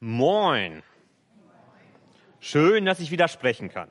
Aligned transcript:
Moin. 0.00 0.82
Schön, 2.40 2.84
dass 2.84 3.00
ich 3.00 3.10
wieder 3.10 3.28
sprechen 3.28 3.68
kann. 3.68 3.88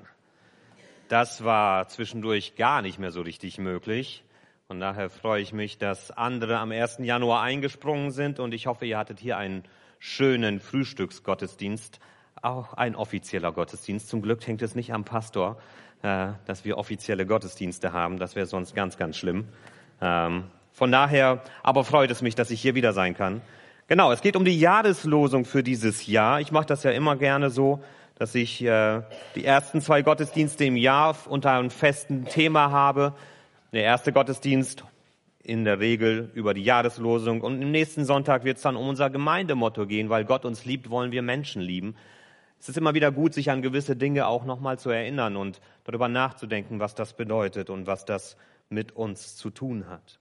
Das 1.08 1.44
war 1.44 1.88
zwischendurch 1.88 2.56
gar 2.56 2.82
nicht 2.82 3.00
mehr 3.00 3.12
so 3.12 3.22
richtig 3.22 3.58
möglich. 3.58 4.24
Von 4.68 4.80
daher 4.80 5.10
freue 5.10 5.42
ich 5.42 5.54
mich, 5.54 5.78
dass 5.78 6.10
andere 6.12 6.58
am 6.58 6.72
1. 6.72 6.98
Januar 7.00 7.42
eingesprungen 7.42 8.12
sind 8.12 8.40
und 8.40 8.54
ich 8.54 8.66
hoffe, 8.66 8.86
ihr 8.86 8.98
hattet 8.98 9.20
hier 9.20 9.38
einen 9.38 9.64
schönen 10.00 10.60
Frühstücksgottesdienst, 10.60 12.00
auch 12.42 12.74
ein 12.74 12.96
offizieller 12.96 13.52
Gottesdienst. 13.52 14.10
Zum 14.10 14.22
Glück 14.22 14.46
hängt 14.48 14.62
es 14.62 14.74
nicht 14.74 14.94
am 14.94 15.06
Pastor, 15.06 15.62
äh, 16.02 16.30
dass 16.46 16.66
wir 16.66 16.78
offizielle 16.78 17.26
Gottesdienste 17.26 17.94
haben. 17.94 18.18
Das 18.18 18.36
wäre 18.36 18.48
sonst 18.48 18.74
ganz, 18.76 18.98
ganz 18.98 19.18
schlimm. 19.18 19.48
Ähm, 20.02 20.46
von 20.72 20.92
daher 20.92 21.44
aber 21.62 21.84
freut 21.84 22.10
es 22.10 22.22
mich, 22.22 22.36
dass 22.36 22.52
ich 22.52 22.62
hier 22.62 22.76
wieder 22.76 22.94
sein 22.94 23.16
kann. 23.16 23.42
Genau, 23.88 24.12
es 24.12 24.22
geht 24.22 24.36
um 24.36 24.46
die 24.46 24.60
Jahreslosung 24.60 25.46
für 25.46 25.62
dieses 25.62 26.08
Jahr. 26.08 26.42
Ich 26.42 26.52
mache 26.52 26.66
das 26.66 26.82
ja 26.82 26.90
immer 26.90 27.18
gerne 27.18 27.52
so, 27.52 27.84
dass 28.16 28.34
ich 28.34 28.64
äh, 28.64 29.04
die 29.36 29.46
ersten 29.46 29.80
zwei 29.80 30.02
Gottesdienste 30.02 30.66
im 30.66 30.76
Jahr 30.76 31.16
unter 31.30 31.52
einem 31.52 31.70
festen 31.70 32.26
Thema 32.26 32.72
habe. 32.72 33.14
Der 33.74 33.84
erste 33.84 34.12
Gottesdienst 34.12 34.84
in 35.44 35.66
der 35.66 35.80
Regel 35.80 36.32
über 36.34 36.56
die 36.56 36.64
Jahreslosung 36.64 37.42
und 37.42 37.62
im 37.62 37.70
nächsten 37.70 38.06
Sonntag 38.06 38.44
wird 38.44 38.58
es 38.58 38.64
dann 38.64 38.76
um 38.76 38.90
unser 38.90 39.12
Gemeindemotto 39.12 39.86
gehen, 39.86 40.10
weil 40.10 40.26
Gott 40.26 40.46
uns 40.46 40.66
liebt, 40.66 40.90
wollen 40.90 41.12
wir 41.12 41.22
Menschen 41.22 41.62
lieben. 41.62 41.96
Es 42.60 42.68
ist 42.68 42.80
immer 42.80 42.96
wieder 42.96 43.12
gut, 43.12 43.36
sich 43.36 43.52
an 43.52 43.62
gewisse 43.62 43.96
Dinge 43.96 44.26
auch 44.26 44.46
nochmal 44.46 44.80
zu 44.80 44.90
erinnern 44.90 45.36
und 45.36 45.62
darüber 45.84 46.08
nachzudenken, 46.08 46.80
was 46.80 46.96
das 46.96 47.14
bedeutet 47.14 47.70
und 47.70 47.86
was 47.86 48.04
das 48.04 48.36
mit 48.68 48.94
uns 48.94 49.36
zu 49.36 49.52
tun 49.52 49.88
hat. 49.88 50.20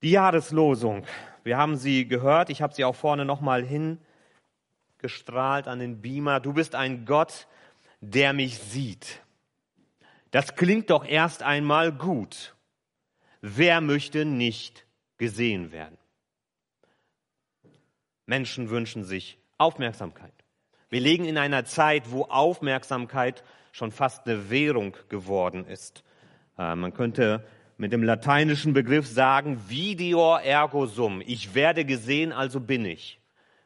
Die 0.00 0.12
Jahreslosung. 0.12 1.04
Wir 1.48 1.56
haben 1.56 1.78
sie 1.78 2.06
gehört. 2.06 2.50
Ich 2.50 2.60
habe 2.60 2.74
sie 2.74 2.84
auch 2.84 2.94
vorne 2.94 3.24
nochmal 3.24 3.64
hingestrahlt 3.64 5.66
an 5.66 5.78
den 5.78 6.02
Beamer. 6.02 6.40
Du 6.40 6.52
bist 6.52 6.74
ein 6.74 7.06
Gott, 7.06 7.48
der 8.02 8.34
mich 8.34 8.58
sieht. 8.58 9.22
Das 10.30 10.56
klingt 10.56 10.90
doch 10.90 11.06
erst 11.06 11.42
einmal 11.42 11.90
gut. 11.90 12.54
Wer 13.40 13.80
möchte 13.80 14.26
nicht 14.26 14.84
gesehen 15.16 15.72
werden? 15.72 15.96
Menschen 18.26 18.68
wünschen 18.68 19.02
sich 19.02 19.38
Aufmerksamkeit. 19.56 20.34
Wir 20.90 21.00
leben 21.00 21.24
in 21.24 21.38
einer 21.38 21.64
Zeit, 21.64 22.10
wo 22.10 22.24
Aufmerksamkeit 22.24 23.42
schon 23.72 23.90
fast 23.90 24.26
eine 24.26 24.50
Währung 24.50 24.94
geworden 25.08 25.64
ist. 25.64 26.04
Äh, 26.58 26.74
man 26.74 26.92
könnte 26.92 27.42
mit 27.78 27.92
dem 27.92 28.02
lateinischen 28.02 28.72
Begriff 28.72 29.06
sagen, 29.06 29.62
videor 29.68 30.42
ergo 30.42 30.86
sum. 30.86 31.22
Ich 31.24 31.54
werde 31.54 31.84
gesehen, 31.84 32.32
also 32.32 32.60
bin 32.60 32.84
ich. 32.84 33.20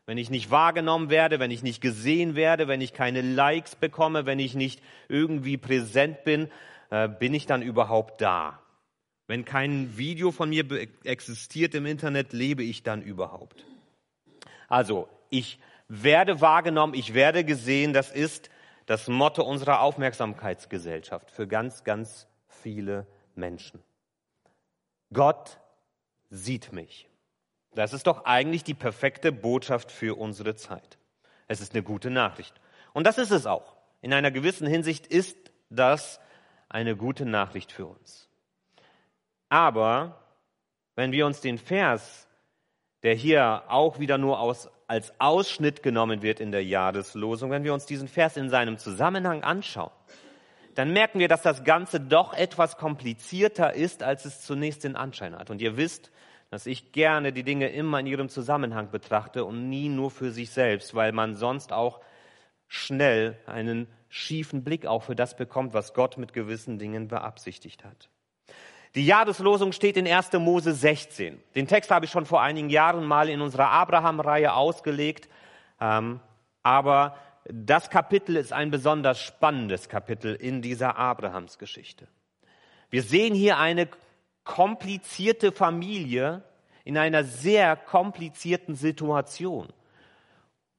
Wenn 0.05 0.18
ich 0.18 0.28
nicht 0.28 0.50
wahrgenommen 0.50 1.08
werde, 1.08 1.41
wenn 1.41 1.50
ich 1.50 1.62
nicht 1.62 1.80
gesehen 1.80 2.36
werde, 2.36 2.68
wenn 2.68 2.83
ich 2.83 2.92
keine 2.92 3.22
Likes 3.22 3.74
bekomme, 3.74 4.27
wenn 4.27 4.38
ich 4.38 4.55
nicht 4.55 4.83
irgendwie 5.08 5.56
präsent 5.56 6.24
bin, 6.24 6.50
äh, 6.90 7.08
bin 7.08 7.33
ich 7.33 7.46
dann 7.46 7.62
überhaupt 7.62 8.20
da? 8.20 8.60
Wenn 9.28 9.46
kein 9.46 9.96
Video 9.96 10.30
von 10.30 10.50
mir 10.50 10.66
existiert 11.05 11.74
im 11.74 11.86
Internet, 11.86 12.34
lebe 12.34 12.62
ich 12.62 12.83
dann 12.83 13.00
überhaupt? 13.00 13.64
Also, 14.68 15.08
ich 15.30 15.58
werde 15.88 16.42
wahrgenommen, 16.42 16.92
ich 16.92 17.14
werde 17.14 17.44
gesehen, 17.44 17.94
das 17.94 18.10
ist 18.10 18.50
das 18.84 19.08
Motto 19.08 19.42
unserer 19.42 19.80
Aufmerksamkeitsgesellschaft 19.80 21.30
für 21.30 21.46
ganz, 21.46 21.84
ganz 21.84 22.27
viele 22.48 23.06
Menschen. 23.34 23.80
Gott 25.12 25.58
sieht 26.30 26.73
mich. 26.73 27.08
Das 27.74 27.92
ist 27.92 28.06
doch 28.06 28.24
eigentlich 28.24 28.64
die 28.64 28.74
perfekte 28.74 29.33
Botschaft 29.33 29.90
für 29.90 30.18
unsere 30.18 30.55
Zeit. 30.55 30.98
Es 31.48 31.61
ist 31.61 31.74
eine 31.74 31.83
gute 31.83 32.11
Nachricht. 32.11 32.55
Und 32.92 33.06
das 33.06 33.18
ist 33.18 33.30
es 33.30 33.46
auch. 33.46 33.77
In 34.00 34.12
einer 34.12 34.30
gewissen 34.30 34.67
Hinsicht 34.67 35.06
ist 35.06 35.36
das 35.70 36.20
eine 36.68 36.96
gute 36.96 37.24
Nachricht 37.24 37.73
für 37.73 37.86
uns. 37.86 38.28
Aber 39.48 40.18
wenn 40.96 41.12
wir 41.12 41.27
uns 41.27 41.40
den 41.40 41.58
Vers, 41.58 42.27
der 43.02 43.14
hier 43.14 43.64
auch 43.68 43.98
wieder 43.98 44.18
nur 44.18 44.40
aus, 44.40 44.68
als 44.86 45.12
Ausschnitt 45.18 45.83
genommen 45.83 46.23
wird 46.23 46.40
in 46.40 46.52
der 46.52 46.64
Jahreslosung, 46.64 47.50
wenn 47.50 47.64
wir 47.64 47.74
uns 47.74 47.86
diesen 47.86 48.08
Vers 48.08 48.36
in 48.36 48.50
seinem 48.50 48.79
Zusammenhang 48.79 49.42
anschauen, 49.42 49.92
dann 50.74 50.92
merken 50.92 51.18
wir, 51.18 51.28
dass 51.28 51.42
das 51.42 51.64
Ganze 51.64 52.00
doch 52.00 52.34
etwas 52.34 52.77
komplizierter 52.77 53.74
ist, 53.74 54.02
als 54.02 54.24
es 54.24 54.42
zunächst 54.42 54.84
den 54.84 54.96
Anschein 54.96 55.36
hat. 55.36 55.50
Und 55.50 55.60
ihr 55.60 55.77
wisst, 55.77 56.10
dass 56.50 56.66
ich 56.66 56.92
gerne 56.92 57.33
die 57.33 57.44
Dinge 57.44 57.68
immer 57.68 58.00
in 58.00 58.06
ihrem 58.06 58.28
Zusammenhang 58.28 58.90
betrachte 58.90 59.44
und 59.44 59.68
nie 59.68 59.88
nur 59.88 60.11
für 60.11 60.30
sich 60.30 60.50
selbst, 60.50 60.94
weil 60.94 61.12
man 61.12 61.34
sonst 61.34 61.72
auch 61.72 62.00
schnell 62.68 63.38
einen 63.46 63.86
schiefen 64.08 64.62
Blick 64.62 64.86
auch 64.86 65.02
für 65.02 65.16
das 65.16 65.36
bekommt, 65.36 65.72
was 65.72 65.94
Gott 65.94 66.18
mit 66.18 66.32
gewissen 66.32 66.78
Dingen 66.78 67.08
beabsichtigt 67.08 67.84
hat. 67.84 68.11
Die 68.94 69.06
Jahreslosung 69.06 69.72
steht 69.72 69.96
in 69.96 70.06
1. 70.06 70.32
Mose 70.34 70.74
16. 70.74 71.42
Den 71.55 71.66
Text 71.66 71.90
habe 71.90 72.05
ich 72.05 72.11
schon 72.11 72.27
vor 72.27 72.42
einigen 72.42 72.68
Jahren 72.68 73.06
mal 73.06 73.30
in 73.30 73.40
unserer 73.40 73.70
Abraham-Reihe 73.70 74.52
ausgelegt, 74.52 75.30
ähm, 75.80 76.20
aber 76.62 77.16
das 77.45 77.91
Kapitel 77.91 78.36
ist 78.36 78.53
ein 78.53 78.70
besonders 78.70 79.20
spannendes 79.20 79.89
Kapitel 79.89 80.35
in 80.35 80.63
dieser 80.63 80.97
Abrahamsgeschichte. 80.97 82.07
Wir 82.91 83.03
sehen 83.03 83.35
hier 83.35 83.58
eine 83.58 83.89
komplizierte 84.45 85.51
Familie 85.51 86.42
in 86.85 86.98
einer 86.98 87.25
sehr 87.25 87.77
komplizierten 87.77 88.75
Situation. 88.75 89.69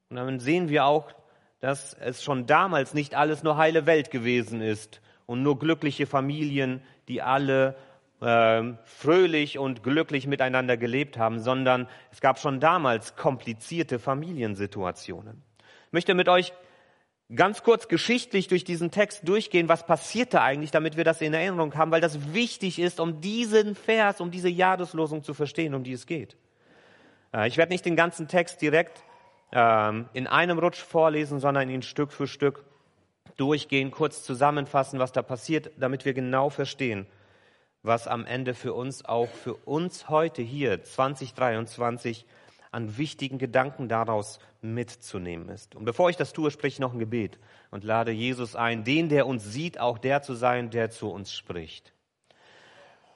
Und 0.10 0.18
dann 0.18 0.40
sehen 0.40 0.70
wir 0.70 0.86
auch, 0.86 1.12
dass 1.60 1.94
es 1.96 2.24
schon 2.24 2.46
damals 2.46 2.94
nicht 2.94 3.16
alles 3.16 3.44
nur 3.44 3.58
heile 3.58 3.86
Welt 3.86 4.12
gewesen 4.12 4.62
ist 4.62 5.02
und 5.26 5.44
nur 5.44 5.60
glückliche 5.60 6.06
Familien, 6.06 6.82
die 7.08 7.22
alle 7.22 7.76
äh, 8.22 8.74
fröhlich 8.84 9.58
und 9.58 9.82
glücklich 9.82 10.28
miteinander 10.28 10.78
gelebt 10.78 11.18
haben, 11.18 11.40
sondern 11.40 11.88
es 12.12 12.22
gab 12.22 12.38
schon 12.38 12.60
damals 12.60 13.16
komplizierte 13.16 13.98
Familiensituationen 13.98 15.42
möchte 15.94 16.14
mit 16.14 16.28
euch 16.28 16.54
ganz 17.34 17.64
kurz 17.64 17.88
geschichtlich 17.88 18.48
durch 18.48 18.64
diesen 18.64 18.92
Text 18.92 19.28
durchgehen, 19.28 19.70
was 19.70 19.86
passierte 19.86 20.42
eigentlich, 20.42 20.72
damit 20.72 20.98
wir 20.98 21.04
das 21.04 21.22
in 21.22 21.34
Erinnerung 21.34 21.76
haben, 21.76 21.92
weil 21.92 22.02
das 22.02 22.34
wichtig 22.34 22.80
ist, 22.80 23.00
um 23.00 23.22
diesen 23.22 23.76
Vers, 23.76 24.20
um 24.20 24.30
diese 24.30 24.50
Jahreslosung 24.50 25.24
zu 25.24 25.34
verstehen, 25.34 25.74
um 25.74 25.84
die 25.84 25.94
es 25.94 26.06
geht. 26.06 26.36
Äh, 27.34 27.48
ich 27.48 27.58
werde 27.58 27.72
nicht 27.72 27.86
den 27.86 27.96
ganzen 27.96 28.28
Text 28.28 28.62
direkt 28.62 29.04
ähm, 29.52 30.10
in 30.14 30.28
einem 30.28 30.60
Rutsch 30.60 30.82
vorlesen, 30.82 31.40
sondern 31.40 31.70
ihn 31.70 31.82
Stück 31.82 32.12
für 32.12 32.28
Stück 32.28 32.64
durchgehen, 33.38 33.92
kurz 33.92 34.24
zusammenfassen, 34.24 35.00
was 35.00 35.12
da 35.12 35.22
passiert, 35.22 35.72
damit 35.78 36.06
wir 36.06 36.14
genau 36.14 36.50
verstehen, 36.50 37.08
was 37.82 38.08
am 38.08 38.26
Ende 38.26 38.54
für 38.54 38.74
uns 38.74 39.06
auch 39.06 39.30
für 39.30 39.56
uns 39.56 40.10
heute 40.10 40.42
hier 40.42 40.84
2023 40.84 42.26
an 42.74 42.98
wichtigen 42.98 43.38
Gedanken 43.38 43.88
daraus 43.88 44.40
mitzunehmen 44.62 45.50
ist. 45.50 45.76
Und 45.76 45.86
bevor 45.86 46.10
ich 46.10 46.18
das 46.18 46.34
tue, 46.34 46.50
spreche 46.50 46.76
ich 46.76 46.80
noch 46.80 46.94
ein 46.94 47.00
Gebet 47.00 47.40
und 47.70 47.84
lade 47.84 48.12
Jesus 48.12 48.56
ein, 48.56 48.84
den, 48.84 49.10
der 49.10 49.28
uns 49.28 49.52
sieht, 49.52 49.80
auch 49.80 50.00
der 50.00 50.22
zu 50.24 50.34
sein, 50.34 50.72
der 50.72 50.90
zu 50.90 51.10
uns 51.10 51.34
spricht. 51.34 51.94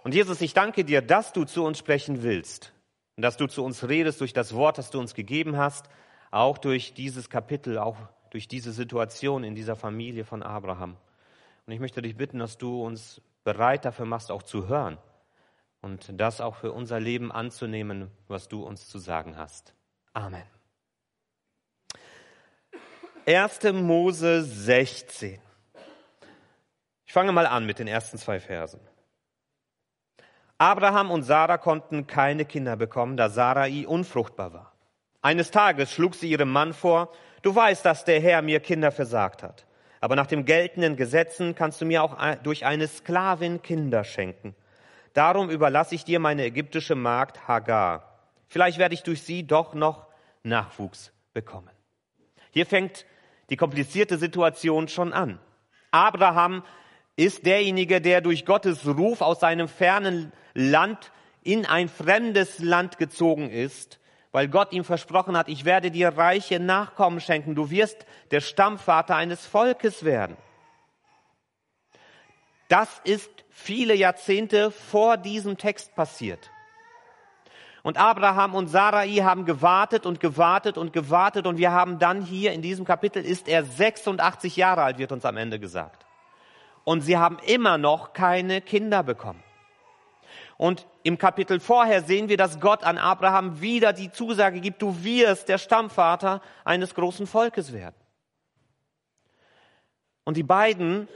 Und 0.03 0.13
Jesus, 0.13 0.41
ich 0.41 0.53
danke 0.53 0.85
dir, 0.85 1.01
dass 1.01 1.33
du 1.33 1.43
zu 1.43 1.65
uns 1.65 1.79
sprechen 1.79 2.21
willst 2.21 2.71
und 3.15 3.23
dass 3.23 3.35
du 3.35 3.47
zu 3.47 3.63
uns 3.63 3.87
redest 3.87 4.21
durch 4.21 4.31
das 4.31 4.53
Wort, 4.53 4.77
das 4.77 4.91
du 4.91 4.99
uns 4.99 5.15
gegeben 5.15 5.57
hast, 5.57 5.89
auch 6.29 6.59
durch 6.59 6.93
dieses 6.93 7.29
Kapitel, 7.29 7.79
auch 7.79 7.97
durch 8.29 8.47
diese 8.47 8.71
Situation 8.71 9.43
in 9.43 9.55
dieser 9.55 9.75
Familie 9.75 10.23
von 10.23 10.43
Abraham. 10.43 10.97
Und 11.65 11.73
ich 11.73 11.79
möchte 11.79 12.01
dich 12.01 12.15
bitten, 12.15 12.39
dass 12.39 12.57
du 12.57 12.83
uns 12.83 13.21
bereit 13.43 13.85
dafür 13.85 14.05
machst, 14.05 14.31
auch 14.31 14.43
zu 14.43 14.67
hören 14.67 14.99
und 15.87 16.19
das 16.19 16.41
auch 16.41 16.57
für 16.57 16.73
unser 16.73 16.99
Leben 16.99 17.31
anzunehmen, 17.31 18.11
was 18.27 18.49
du 18.49 18.61
uns 18.61 18.89
zu 18.89 18.99
sagen 18.99 19.37
hast. 19.37 19.73
Amen. 20.13 20.43
1. 23.25 23.63
Mose 23.71 24.43
16. 24.43 25.39
Ich 27.05 27.13
fange 27.13 27.31
mal 27.31 27.47
an 27.47 27.65
mit 27.65 27.79
den 27.79 27.87
ersten 27.87 28.17
zwei 28.17 28.41
Versen. 28.41 28.81
Abraham 30.57 31.09
und 31.09 31.23
Sarah 31.23 31.57
konnten 31.57 32.05
keine 32.05 32.43
Kinder 32.43 32.75
bekommen, 32.75 33.15
da 33.15 33.29
Sarai 33.29 33.87
unfruchtbar 33.87 34.53
war. 34.53 34.73
Eines 35.21 35.51
Tages 35.51 35.93
schlug 35.93 36.15
sie 36.15 36.29
ihrem 36.29 36.51
Mann 36.51 36.73
vor, 36.73 37.13
du 37.43 37.55
weißt, 37.55 37.85
dass 37.85 38.03
der 38.03 38.19
Herr 38.19 38.41
mir 38.41 38.59
Kinder 38.59 38.91
versagt 38.91 39.41
hat. 39.41 39.65
Aber 40.01 40.17
nach 40.17 40.27
dem 40.27 40.43
geltenden 40.43 40.97
Gesetzen 40.97 41.55
kannst 41.55 41.79
du 41.79 41.85
mir 41.85 42.03
auch 42.03 42.17
durch 42.43 42.65
eine 42.65 42.87
Sklavin 42.87 43.61
Kinder 43.61 44.03
schenken. 44.03 44.53
Darum 45.17 45.49
überlasse 45.49 45.95
ich 45.95 46.05
dir 46.05 46.19
meine 46.19 46.43
ägyptische 46.43 46.93
Magd 46.93 47.47
Hagar. 47.47 48.19
Vielleicht 48.49 48.77
werde 48.77 48.93
ich 48.93 49.01
durch 49.01 49.23
sie 49.23 49.47
doch 49.47 49.73
noch 49.73 50.05
Nachwuchs 50.43 51.11
bekommen. 51.33 51.71
Hier 52.51 52.67
fängt 52.67 53.03
die 53.49 53.57
komplizierte 53.57 54.19
Situation 54.19 54.87
schon 54.87 55.13
an. 55.13 55.39
Abraham 55.89 56.63
ist 57.15 57.47
derjenige, 57.47 57.99
der 57.99 58.21
durch 58.21 58.45
Gottes 58.45 58.85
Ruf 58.85 59.21
aus 59.21 59.39
seinem 59.39 59.67
fernen 59.67 60.33
Land 60.53 61.11
in 61.41 61.65
ein 61.65 61.89
fremdes 61.89 62.59
Land 62.59 62.99
gezogen 62.99 63.49
ist, 63.49 63.99
weil 64.31 64.47
Gott 64.47 64.71
ihm 64.71 64.83
versprochen 64.83 65.35
hat, 65.35 65.47
ich 65.49 65.65
werde 65.65 65.89
dir 65.89 66.09
reiche 66.09 66.59
Nachkommen 66.59 67.21
schenken, 67.21 67.55
du 67.55 67.71
wirst 67.71 68.05
der 68.29 68.41
Stammvater 68.41 69.15
eines 69.15 69.47
Volkes 69.47 70.05
werden. 70.05 70.37
Das 72.67 73.01
ist 73.03 73.46
viele 73.57 73.95
Jahrzehnte 73.95 74.69
vor 74.69 75.17
diesem 75.17 75.57
Text 75.57 75.95
passiert. 75.95 76.51
Und 77.81 77.97
Abraham 77.97 78.53
und 78.53 78.67
Sarai 78.67 79.09
haben 79.23 79.45
gewartet 79.45 80.05
und 80.05 80.19
gewartet 80.19 80.77
und 80.77 80.93
gewartet 80.93 81.47
und 81.47 81.57
wir 81.57 81.71
haben 81.71 81.97
dann 81.97 82.21
hier 82.21 82.51
in 82.53 82.61
diesem 82.61 82.85
Kapitel 82.85 83.25
ist 83.25 83.47
er 83.47 83.63
86 83.63 84.57
Jahre 84.57 84.83
alt, 84.83 84.99
wird 84.99 85.11
uns 85.11 85.25
am 85.25 85.37
Ende 85.37 85.59
gesagt. 85.59 86.05
Und 86.83 87.01
sie 87.01 87.17
haben 87.17 87.39
immer 87.45 87.77
noch 87.77 88.13
keine 88.13 88.61
Kinder 88.61 89.01
bekommen. 89.03 89.43
Und 90.57 90.85
im 91.03 91.17
Kapitel 91.17 91.59
vorher 91.59 92.03
sehen 92.03 92.29
wir, 92.29 92.37
dass 92.37 92.59
Gott 92.59 92.83
an 92.83 92.97
Abraham 92.97 93.59
wieder 93.59 93.91
die 93.91 94.11
Zusage 94.11 94.59
gibt, 94.59 94.81
du 94.81 95.03
wirst 95.03 95.49
der 95.49 95.57
Stammvater 95.57 96.41
eines 96.63 96.93
großen 96.93 97.25
Volkes 97.25 97.73
werden. 97.73 97.95
Und 100.25 100.37
die 100.37 100.43
beiden 100.43 101.07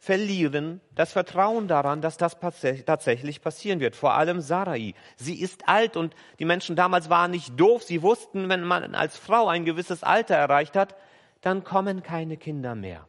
verlieren 0.00 0.80
das 0.94 1.12
Vertrauen 1.12 1.68
daran, 1.68 2.00
dass 2.00 2.16
das 2.16 2.38
tatsächlich 2.40 3.42
passieren 3.42 3.80
wird. 3.80 3.94
Vor 3.94 4.14
allem 4.14 4.40
Sarai. 4.40 4.94
Sie 5.16 5.38
ist 5.38 5.68
alt 5.68 5.94
und 5.94 6.16
die 6.38 6.46
Menschen 6.46 6.74
damals 6.74 7.10
waren 7.10 7.30
nicht 7.30 7.60
doof. 7.60 7.82
Sie 7.82 8.00
wussten, 8.00 8.48
wenn 8.48 8.64
man 8.64 8.94
als 8.94 9.18
Frau 9.18 9.46
ein 9.46 9.66
gewisses 9.66 10.02
Alter 10.02 10.36
erreicht 10.36 10.74
hat, 10.74 10.96
dann 11.42 11.64
kommen 11.64 12.02
keine 12.02 12.38
Kinder 12.38 12.74
mehr. 12.74 13.06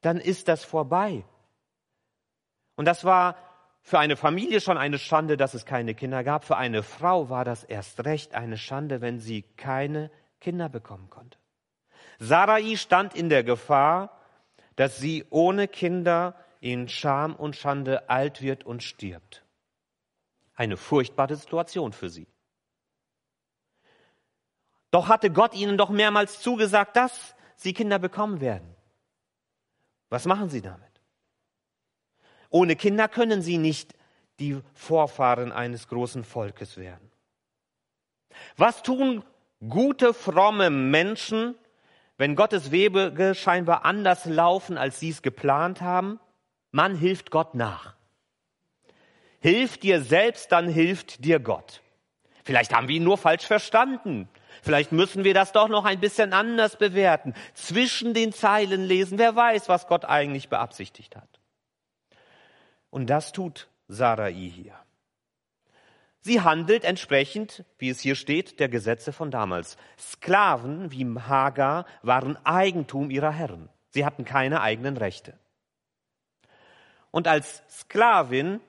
Dann 0.00 0.18
ist 0.18 0.48
das 0.48 0.64
vorbei. 0.64 1.24
Und 2.74 2.86
das 2.86 3.04
war 3.04 3.36
für 3.80 4.00
eine 4.00 4.16
Familie 4.16 4.60
schon 4.60 4.78
eine 4.78 4.98
Schande, 4.98 5.36
dass 5.36 5.54
es 5.54 5.64
keine 5.64 5.94
Kinder 5.94 6.24
gab. 6.24 6.44
Für 6.44 6.56
eine 6.56 6.82
Frau 6.82 7.30
war 7.30 7.44
das 7.44 7.62
erst 7.62 8.04
recht 8.04 8.34
eine 8.34 8.58
Schande, 8.58 9.00
wenn 9.00 9.20
sie 9.20 9.42
keine 9.56 10.10
Kinder 10.40 10.68
bekommen 10.68 11.10
konnte. 11.10 11.38
Sarai 12.18 12.76
stand 12.76 13.14
in 13.14 13.28
der 13.28 13.44
Gefahr, 13.44 14.18
dass 14.76 14.98
sie 14.98 15.24
ohne 15.30 15.68
Kinder 15.68 16.34
in 16.60 16.88
Scham 16.88 17.34
und 17.34 17.56
Schande 17.56 18.08
alt 18.08 18.42
wird 18.42 18.64
und 18.64 18.82
stirbt. 18.82 19.44
Eine 20.54 20.76
furchtbare 20.76 21.36
Situation 21.36 21.92
für 21.92 22.08
sie. 22.08 22.28
Doch 24.90 25.08
hatte 25.08 25.30
Gott 25.30 25.54
ihnen 25.54 25.78
doch 25.78 25.90
mehrmals 25.90 26.40
zugesagt, 26.40 26.96
dass 26.96 27.34
sie 27.56 27.72
Kinder 27.72 27.98
bekommen 27.98 28.40
werden. 28.40 28.74
Was 30.10 30.26
machen 30.26 30.50
sie 30.50 30.60
damit? 30.60 30.92
Ohne 32.50 32.76
Kinder 32.76 33.08
können 33.08 33.40
sie 33.40 33.56
nicht 33.56 33.94
die 34.38 34.60
Vorfahren 34.74 35.52
eines 35.52 35.88
großen 35.88 36.22
Volkes 36.22 36.76
werden. 36.76 37.10
Was 38.56 38.82
tun 38.82 39.24
gute, 39.68 40.12
fromme 40.12 40.68
Menschen, 40.68 41.54
wenn 42.18 42.36
Gottes 42.36 42.70
Wege 42.70 43.34
scheinbar 43.34 43.84
anders 43.84 44.26
laufen, 44.26 44.78
als 44.78 45.00
sie 45.00 45.10
es 45.10 45.22
geplant 45.22 45.80
haben? 45.80 46.20
Man 46.70 46.96
hilft 46.96 47.30
Gott 47.30 47.54
nach. 47.54 47.94
Hilf 49.40 49.78
dir 49.78 50.02
selbst, 50.02 50.52
dann 50.52 50.68
hilft 50.68 51.24
dir 51.24 51.40
Gott. 51.40 51.82
Vielleicht 52.44 52.74
haben 52.74 52.88
wir 52.88 52.96
ihn 52.96 53.04
nur 53.04 53.18
falsch 53.18 53.44
verstanden. 53.44 54.28
Vielleicht 54.62 54.92
müssen 54.92 55.24
wir 55.24 55.34
das 55.34 55.52
doch 55.52 55.68
noch 55.68 55.84
ein 55.84 56.00
bisschen 56.00 56.32
anders 56.32 56.76
bewerten. 56.76 57.34
Zwischen 57.54 58.14
den 58.14 58.32
Zeilen 58.32 58.84
lesen. 58.84 59.18
Wer 59.18 59.34
weiß, 59.34 59.68
was 59.68 59.86
Gott 59.86 60.04
eigentlich 60.04 60.48
beabsichtigt 60.48 61.16
hat. 61.16 61.40
Und 62.90 63.08
das 63.08 63.32
tut 63.32 63.68
Sarai 63.88 64.32
hier. 64.32 64.74
Sie 66.24 66.40
handelt 66.40 66.84
entsprechend, 66.84 67.64
wie 67.78 67.88
es 67.90 67.98
hier 67.98 68.14
steht, 68.14 68.60
der 68.60 68.68
Gesetze 68.68 69.12
von 69.12 69.32
damals. 69.32 69.76
Sklaven 69.98 70.92
wie 70.92 71.04
Hagar 71.04 71.84
waren 72.02 72.36
Eigentum 72.46 73.10
ihrer 73.10 73.32
Herren. 73.32 73.68
Sie 73.90 74.06
hatten 74.06 74.24
keine 74.24 74.60
eigenen 74.60 74.96
Rechte. 74.96 75.36
Und 77.10 77.26
als 77.26 77.64
Sklavin 77.68 78.60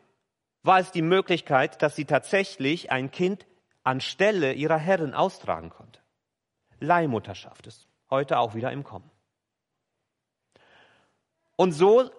war 0.63 0.79
es 0.79 0.91
die 0.91 1.03
Möglichkeit, 1.03 1.83
dass 1.83 1.95
sie 1.95 2.05
tatsächlich 2.05 2.91
ein 2.91 3.11
Kind 3.11 3.45
anstelle 3.83 4.53
ihrer 4.53 4.77
Herren 4.77 5.13
austragen 5.13 5.69
konnte. 5.69 5.99
Leihmutterschaft 6.79 7.67
ist 7.67 7.87
heute 8.09 8.39
auch 8.39 8.55
wieder 8.55 8.71
im 8.71 8.83
Kommen. 8.83 9.09
Und 11.55 11.73
so 11.73 12.09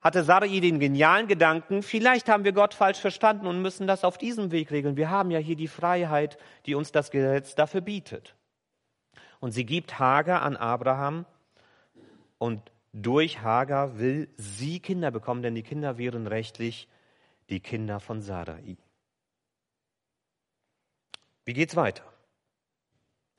hatte 0.00 0.22
Sarai 0.22 0.60
den 0.60 0.78
genialen 0.78 1.26
Gedanken, 1.26 1.82
vielleicht 1.82 2.28
haben 2.28 2.44
wir 2.44 2.52
Gott 2.52 2.74
falsch 2.74 3.00
verstanden 3.00 3.46
und 3.46 3.62
müssen 3.62 3.86
das 3.86 4.04
auf 4.04 4.16
diesem 4.16 4.50
Weg 4.52 4.70
regeln. 4.70 4.96
Wir 4.96 5.10
haben 5.10 5.30
ja 5.30 5.38
hier 5.38 5.56
die 5.56 5.68
Freiheit, 5.68 6.38
die 6.66 6.74
uns 6.74 6.92
das 6.92 7.10
Gesetz 7.10 7.54
dafür 7.54 7.80
bietet. 7.80 8.34
Und 9.40 9.52
sie 9.52 9.66
gibt 9.66 9.98
Hagar 9.98 10.42
an 10.42 10.56
Abraham 10.56 11.26
und 12.38 12.62
durch 12.92 13.42
Hagar 13.42 13.98
will 13.98 14.28
sie 14.36 14.80
Kinder 14.80 15.10
bekommen, 15.10 15.42
denn 15.42 15.54
die 15.54 15.62
Kinder 15.62 15.98
wären 15.98 16.26
rechtlich 16.26 16.88
die 17.50 17.60
Kinder 17.60 18.00
von 18.00 18.22
Sarai. 18.22 18.76
Wie 21.44 21.54
geht's 21.54 21.76
weiter? 21.76 22.04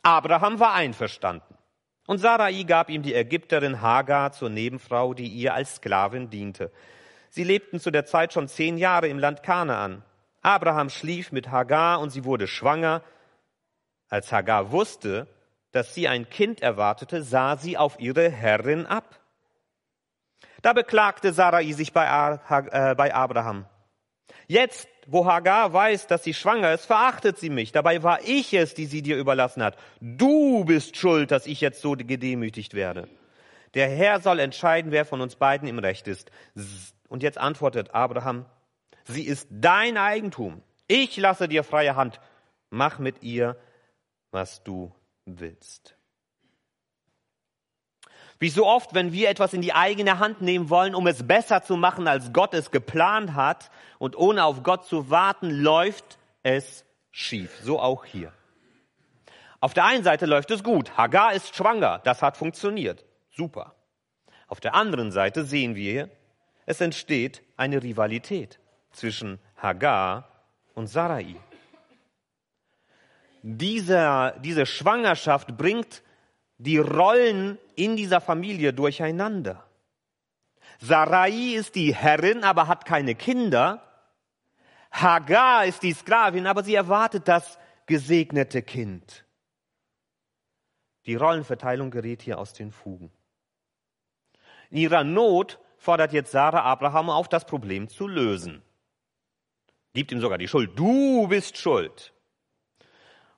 Abraham 0.02 0.60
war 0.60 0.74
einverstanden. 0.74 1.59
Und 2.10 2.18
Sarai 2.18 2.64
gab 2.64 2.90
ihm 2.90 3.04
die 3.04 3.14
Ägypterin 3.14 3.84
Hagar 3.84 4.32
zur 4.32 4.50
Nebenfrau, 4.50 5.14
die 5.14 5.28
ihr 5.28 5.54
als 5.54 5.76
Sklavin 5.76 6.32
diente. 6.32 6.72
Sie 7.30 7.44
lebten 7.44 7.80
zu 7.80 7.92
der 7.92 8.08
Zeit 8.08 8.34
schon 8.34 8.48
zehn 8.48 8.80
Jahre 8.80 9.08
im 9.08 9.20
Land 9.20 9.44
Kanaan. 9.44 10.02
Abraham 10.42 10.90
schlief 10.90 11.32
mit 11.32 11.52
Hagar 11.52 12.00
und 12.00 12.10
sie 12.10 12.26
wurde 12.26 12.48
schwanger. 12.48 13.04
Als 14.10 14.32
Hagar 14.32 14.72
wusste, 14.72 15.28
dass 15.72 15.94
sie 15.94 16.08
ein 16.08 16.28
Kind 16.28 16.64
erwartete, 16.64 17.22
sah 17.22 17.58
sie 17.58 17.78
auf 17.78 18.00
ihre 18.00 18.28
Herrin 18.28 18.88
ab. 18.88 19.20
Da 20.64 20.74
beklagte 20.74 21.32
Sarai 21.32 21.72
sich 21.74 21.94
bei, 21.94 22.06
äh, 22.06 23.12
Abraham. 23.12 23.68
Jetzt, 24.48 24.88
wo 25.12 25.26
Hagar 25.26 25.74
weiß, 25.74 26.08
dass 26.08 26.24
sie 26.24 26.34
schwanger 26.34 26.74
ist, 26.74 26.86
verachtet 26.86 27.38
sie 27.38 27.50
mich. 27.50 27.72
Dabei 27.72 28.04
war 28.04 28.20
ich 28.24 28.54
es, 28.54 28.74
die 28.74 28.86
sie 28.86 29.02
dir 29.02 29.18
überlassen 29.18 29.64
hat. 29.64 29.78
Du 30.00 30.64
bist 30.66 30.98
schuld, 30.98 31.32
dass 31.32 31.48
ich 31.48 31.62
jetzt 31.62 31.82
so 31.82 31.92
gedemütigt 31.92 32.74
werde. 32.74 33.08
Der 33.74 33.90
Herr 33.90 34.20
soll 34.20 34.40
entscheiden, 34.40 34.92
wer 34.92 35.06
von 35.06 35.22
uns 35.22 35.36
beiden 35.36 35.68
im 35.68 35.80
Recht 35.80 36.08
ist. 36.08 36.32
Und 37.08 37.24
jetzt 37.24 37.38
antwortet 37.38 37.94
Abraham, 37.94 38.46
sie 39.06 39.26
ist 39.26 39.48
dein 39.52 39.98
Eigentum. 39.98 40.62
Ich 40.88 41.18
lasse 41.18 41.48
dir 41.48 41.64
freie 41.64 41.96
Hand. 41.96 42.20
Mach 42.70 43.00
mit 43.00 43.22
ihr, 43.22 43.58
was 44.32 44.64
du 44.64 44.94
willst. 45.26 45.99
Wie 48.40 48.50
so 48.50 48.66
oft, 48.66 48.94
wenn 48.94 49.12
wir 49.12 49.30
etwas 49.30 49.54
in 49.54 49.62
die 49.62 49.74
eigene 49.74 50.18
Hand 50.20 50.42
nehmen 50.42 50.70
wollen, 50.70 50.96
um 50.96 51.08
es 51.08 51.28
besser 51.28 51.62
zu 51.62 51.76
machen, 51.76 52.08
als 52.08 52.32
Gott 52.32 52.54
es 52.54 52.72
geplant 52.72 53.36
hat, 53.36 53.70
und 53.98 54.18
ohne 54.18 54.46
auf 54.46 54.64
Gott 54.64 54.86
zu 54.86 55.10
warten, 55.10 55.50
läuft 55.50 56.18
es 56.42 56.86
schief. 57.12 57.60
So 57.62 57.80
auch 57.80 58.06
hier. 58.06 58.32
Auf 59.60 59.74
der 59.74 59.86
einen 59.86 60.06
Seite 60.06 60.26
läuft 60.26 60.52
es 60.52 60.64
gut. 60.64 60.98
Hagar 60.98 61.34
ist 61.34 61.54
schwanger. 61.54 62.00
Das 62.06 62.22
hat 62.22 62.38
funktioniert. 62.38 63.04
Super. 63.30 63.76
Auf 64.48 64.62
der 64.62 64.74
anderen 64.74 65.12
Seite 65.12 65.44
sehen 65.44 65.76
wir, 65.76 66.10
es 66.66 66.80
entsteht 66.80 67.42
eine 67.58 67.84
Rivalität 67.84 68.60
zwischen 68.92 69.40
Hagar 69.58 70.30
und 70.76 70.88
Sarai. 70.88 71.36
Diese, 73.42 74.34
diese 74.44 74.66
Schwangerschaft 74.66 75.58
bringt 75.58 76.04
die 76.60 76.78
Rollen 76.78 77.58
in 77.76 77.96
dieser 77.96 78.22
Familie 78.22 78.74
durcheinander. 78.74 79.66
Sarai 80.80 81.56
ist 81.56 81.76
die 81.76 81.96
Herrin, 81.96 82.44
aber 82.44 82.68
hat 82.68 82.86
keine 82.86 83.16
Kinder. 83.16 83.82
Hagar 84.92 85.66
ist 85.66 85.84
die 85.84 85.94
Sklavin, 85.94 86.48
aber 86.48 86.64
sie 86.64 86.76
erwartet 86.76 87.28
das 87.28 87.58
gesegnete 87.86 88.62
Kind. 88.62 89.26
Die 91.06 91.16
Rollenverteilung 91.16 91.92
gerät 91.92 92.22
hier 92.22 92.38
aus 92.38 92.54
den 92.54 92.72
Fugen. 92.72 93.12
In 94.70 94.78
ihrer 94.78 95.04
Not 95.04 95.60
fordert 95.78 96.12
jetzt 96.12 96.32
Sarah 96.32 96.64
Abraham 96.64 97.10
auf, 97.10 97.30
das 97.30 97.46
Problem 97.46 97.88
zu 97.88 98.08
lösen. 98.08 98.62
Gibt 99.94 100.12
ihm 100.12 100.20
sogar 100.20 100.38
die 100.38 100.48
Schuld. 100.48 100.78
Du 100.78 101.28
bist 101.28 101.58
schuld. 101.58 102.14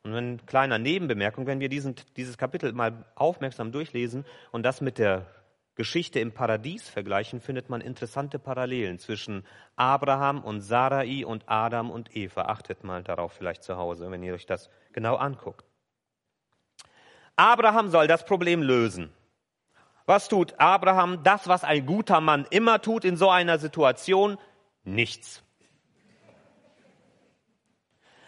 Und 0.03 0.15
eine 0.15 0.37
kleine 0.37 0.79
Nebenbemerkung, 0.79 1.45
wenn 1.45 1.59
wir 1.59 1.69
diesen, 1.69 1.95
dieses 2.17 2.37
Kapitel 2.37 2.73
mal 2.73 3.05
aufmerksam 3.15 3.71
durchlesen 3.71 4.25
und 4.51 4.63
das 4.63 4.81
mit 4.81 4.97
der 4.97 5.27
Geschichte 5.75 6.19
im 6.19 6.33
Paradies 6.33 6.89
vergleichen, 6.89 7.39
findet 7.39 7.69
man 7.69 7.81
interessante 7.81 8.39
Parallelen 8.39 8.99
zwischen 8.99 9.45
Abraham 9.75 10.43
und 10.43 10.61
Sarai 10.61 11.25
und 11.25 11.47
Adam 11.47 11.91
und 11.91 12.15
Eva. 12.15 12.43
Achtet 12.43 12.83
mal 12.83 13.03
darauf 13.03 13.33
vielleicht 13.33 13.63
zu 13.63 13.77
Hause, 13.77 14.11
wenn 14.11 14.23
ihr 14.23 14.33
euch 14.33 14.45
das 14.45 14.69
genau 14.91 15.15
anguckt. 15.15 15.65
Abraham 17.35 17.89
soll 17.89 18.07
das 18.07 18.25
Problem 18.25 18.61
lösen. 18.61 19.11
Was 20.05 20.27
tut 20.27 20.59
Abraham? 20.59 21.23
Das, 21.23 21.47
was 21.47 21.63
ein 21.63 21.85
guter 21.85 22.21
Mann 22.21 22.45
immer 22.49 22.81
tut 22.81 23.05
in 23.05 23.15
so 23.15 23.29
einer 23.29 23.59
Situation? 23.59 24.37
Nichts. 24.83 25.43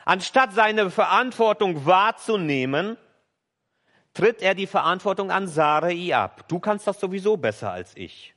Anstatt 0.05 0.53
seine 0.53 0.89
Verantwortung 0.89 1.85
wahrzunehmen, 1.85 2.97
tritt 4.13 4.41
er 4.41 4.53
die 4.53 4.67
Verantwortung 4.67 5.31
an 5.31 5.47
Sarai 5.47 6.15
ab. 6.15 6.47
Du 6.47 6.59
kannst 6.59 6.87
das 6.87 6.99
sowieso 6.99 7.37
besser 7.37 7.71
als 7.71 7.95
ich. 7.95 8.35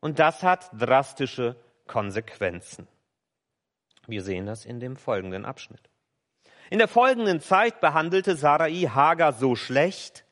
Und 0.00 0.18
das 0.18 0.42
hat 0.42 0.70
drastische 0.72 1.56
Konsequenzen. 1.86 2.88
Wir 4.06 4.22
sehen 4.22 4.46
das 4.46 4.64
in 4.64 4.80
dem 4.80 4.96
folgenden 4.96 5.44
Abschnitt. 5.44 5.90
In 6.70 6.78
der 6.78 6.88
folgenden 6.88 7.40
Zeit 7.40 7.80
behandelte 7.80 8.36
Sarai 8.36 8.88
Hagar 8.92 9.32
so 9.32 9.54
schlecht, 9.54 10.24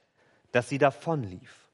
dass 0.53 0.69
sie 0.69 0.79
davonlief. 0.79 1.67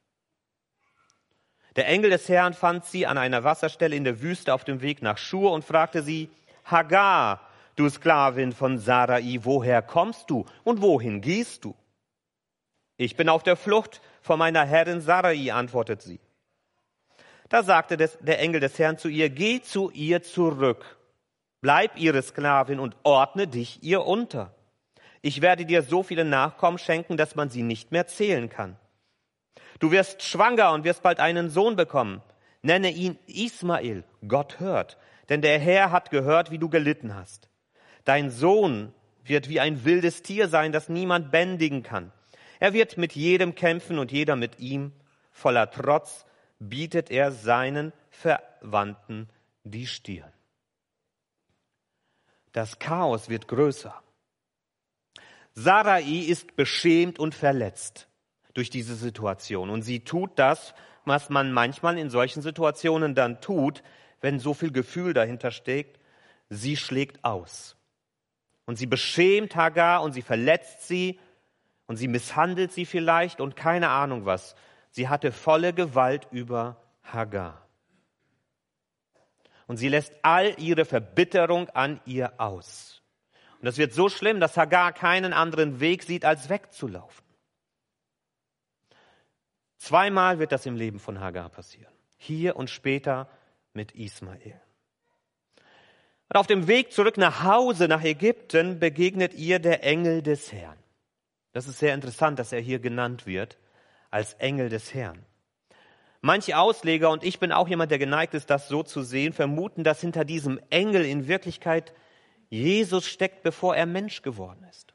Der 1.76 1.88
Engel 1.88 2.11
des 2.11 2.28
Herrn 2.28 2.54
fand 2.54 2.84
sie 2.84 3.06
an 3.06 3.18
einer 3.18 3.44
Wasserstelle 3.44 3.96
in 3.96 4.04
der 4.04 4.20
Wüste 4.20 4.52
auf 4.52 4.64
dem 4.64 4.82
Weg 4.82 5.00
nach 5.00 5.18
Schur 5.18 5.52
und 5.52 5.64
fragte 5.64 6.02
sie, 6.02 6.30
Hagar, 6.64 7.40
du 7.76 7.88
Sklavin 7.88 8.52
von 8.52 8.78
Sarai, 8.78 9.40
woher 9.42 9.82
kommst 9.82 10.30
du 10.30 10.44
und 10.64 10.82
wohin 10.82 11.20
gehst 11.20 11.64
du? 11.64 11.74
Ich 12.96 13.16
bin 13.16 13.28
auf 13.28 13.42
der 13.42 13.56
Flucht 13.56 14.00
vor 14.20 14.36
meiner 14.36 14.64
Herrin 14.64 15.00
Sarai, 15.00 15.52
antwortet 15.52 16.02
sie. 16.02 16.20
Da 17.48 17.62
sagte 17.62 17.96
der 17.96 18.38
Engel 18.40 18.60
des 18.60 18.78
Herrn 18.78 18.96
zu 18.96 19.08
ihr, 19.08 19.28
geh 19.28 19.60
zu 19.60 19.90
ihr 19.90 20.22
zurück, 20.22 20.96
bleib 21.60 21.98
ihre 21.98 22.22
Sklavin 22.22 22.78
und 22.78 22.96
ordne 23.02 23.46
dich 23.46 23.82
ihr 23.82 24.06
unter. 24.06 24.54
Ich 25.20 25.42
werde 25.42 25.66
dir 25.66 25.82
so 25.82 26.02
viele 26.02 26.24
Nachkommen 26.24 26.78
schenken, 26.78 27.16
dass 27.16 27.34
man 27.34 27.50
sie 27.50 27.62
nicht 27.62 27.92
mehr 27.92 28.06
zählen 28.06 28.48
kann. 28.48 28.76
Du 29.78 29.90
wirst 29.90 30.22
schwanger 30.22 30.72
und 30.72 30.84
wirst 30.84 31.02
bald 31.02 31.20
einen 31.20 31.50
Sohn 31.50 31.76
bekommen. 31.76 32.22
Nenne 32.62 32.90
ihn 32.90 33.18
Ismael, 33.26 34.04
Gott 34.26 34.60
hört, 34.60 34.96
denn 35.28 35.42
der 35.42 35.58
Herr 35.58 35.90
hat 35.90 36.10
gehört, 36.10 36.50
wie 36.50 36.58
du 36.58 36.68
gelitten 36.68 37.14
hast. 37.14 37.48
Dein 38.04 38.30
Sohn 38.30 38.92
wird 39.25 39.49
wie 39.49 39.61
ein 39.61 39.85
wildes 39.85 40.23
Tier 40.23 40.49
sein, 40.49 40.73
das 40.73 40.88
niemand 40.88 41.30
bändigen 41.30 41.82
kann. 41.82 42.12
Er 42.59 42.73
wird 42.73 42.97
mit 42.97 43.14
jedem 43.14 43.54
kämpfen 43.54 43.99
und 43.99 44.12
jeder 44.12 44.37
mit 44.37 44.59
ihm. 44.59 44.92
Voller 45.30 45.71
Trotz 45.71 46.26
bietet 46.59 47.11
er 47.11 47.32
seinen 47.32 47.92
Verwandten 48.11 49.28
die 49.64 49.87
Stirn. 49.87 50.32
Das 52.52 52.78
Chaos 52.78 53.28
wird 53.28 53.49
größer. 53.49 53.94
Sarai 55.54 56.02
ist 56.02 56.56
beschämt 56.56 57.18
und 57.18 57.35
verletzt 57.35 58.09
durch 58.54 58.71
diese 58.71 58.94
Situation. 58.94 59.71
Und 59.71 59.82
sie 59.82 60.00
tut 60.00 60.38
das, 60.38 60.75
was 61.04 61.30
man 61.30 61.52
manchmal 61.52 61.99
in 61.99 62.11
solchen 62.11 62.42
Situationen 62.42 63.14
dann 63.14 63.40
tut, 63.40 63.82
wenn 64.21 64.38
so 64.38 64.54
viel 64.54 64.73
Gefühl 64.73 65.14
dahinter 65.14 65.50
steckt. 65.50 65.99
Sie 66.49 66.76
schlägt 66.76 67.25
aus. 67.25 67.76
Und 68.64 68.76
sie 68.76 68.87
beschämt 68.87 69.57
Hagar 69.57 70.02
und 70.02 70.12
sie 70.12 70.23
verletzt 70.23 70.87
sie 70.87 71.19
und 71.87 71.97
sie 71.97 72.09
misshandelt 72.09 72.73
sie 72.73 72.87
vielleicht 72.87 73.40
und 73.40 73.57
keine 73.57 73.88
Ahnung 73.88 74.25
was. 74.25 74.54
Sie 74.90 75.09
hatte 75.09 75.33
volle 75.33 75.73
Gewalt 75.73 76.28
über 76.31 76.83
Hagar. 77.02 77.66
Und 79.66 79.78
sie 79.78 79.88
lässt 79.88 80.12
all 80.23 80.54
ihre 80.59 80.85
Verbitterung 80.85 81.69
an 81.71 82.00
ihr 82.04 82.40
aus. 82.40 83.02
Und 83.59 83.66
das 83.66 83.78
wird 83.78 83.92
so 83.92 84.09
schlimm, 84.09 84.40
dass 84.40 84.57
Hagar 84.57 84.92
keinen 84.92 85.33
anderen 85.33 85.81
Weg 85.81 86.02
sieht, 86.02 86.25
als 86.25 86.49
wegzulaufen. 86.49 87.25
Zweimal 89.78 90.38
wird 90.38 90.52
das 90.52 90.66
im 90.66 90.76
Leben 90.76 91.00
von 91.00 91.21
Hagar 91.21 91.49
passieren. 91.49 91.92
Hier 92.16 92.57
und 92.57 92.71
später 92.71 93.28
mit 93.73 93.92
Ismael. 93.92 94.61
Und 96.32 96.38
auf 96.38 96.46
dem 96.46 96.66
Weg 96.66 96.92
zurück 96.92 97.18
nach 97.18 97.44
Hause, 97.44 97.88
nach 97.88 98.02
Ägypten, 98.02 98.78
begegnet 98.78 99.34
ihr 99.34 99.58
der 99.58 99.84
Engel 99.84 100.22
des 100.22 100.50
Herrn. 100.50 100.78
Das 101.52 101.68
ist 101.68 101.78
sehr 101.78 101.92
interessant, 101.92 102.38
dass 102.38 102.52
er 102.52 102.60
hier 102.60 102.78
genannt 102.78 103.26
wird 103.26 103.58
als 104.10 104.32
Engel 104.38 104.70
des 104.70 104.94
Herrn. 104.94 105.26
Manche 106.22 106.56
Ausleger, 106.56 107.10
und 107.10 107.22
ich 107.22 107.38
bin 107.38 107.52
auch 107.52 107.68
jemand, 107.68 107.90
der 107.90 107.98
geneigt 107.98 108.32
ist, 108.32 108.48
das 108.48 108.68
so 108.68 108.82
zu 108.82 109.02
sehen, 109.02 109.34
vermuten, 109.34 109.84
dass 109.84 110.00
hinter 110.00 110.24
diesem 110.24 110.58
Engel 110.70 111.04
in 111.04 111.28
Wirklichkeit 111.28 111.92
Jesus 112.48 113.06
steckt, 113.06 113.42
bevor 113.42 113.76
er 113.76 113.84
Mensch 113.84 114.22
geworden 114.22 114.64
ist. 114.70 114.94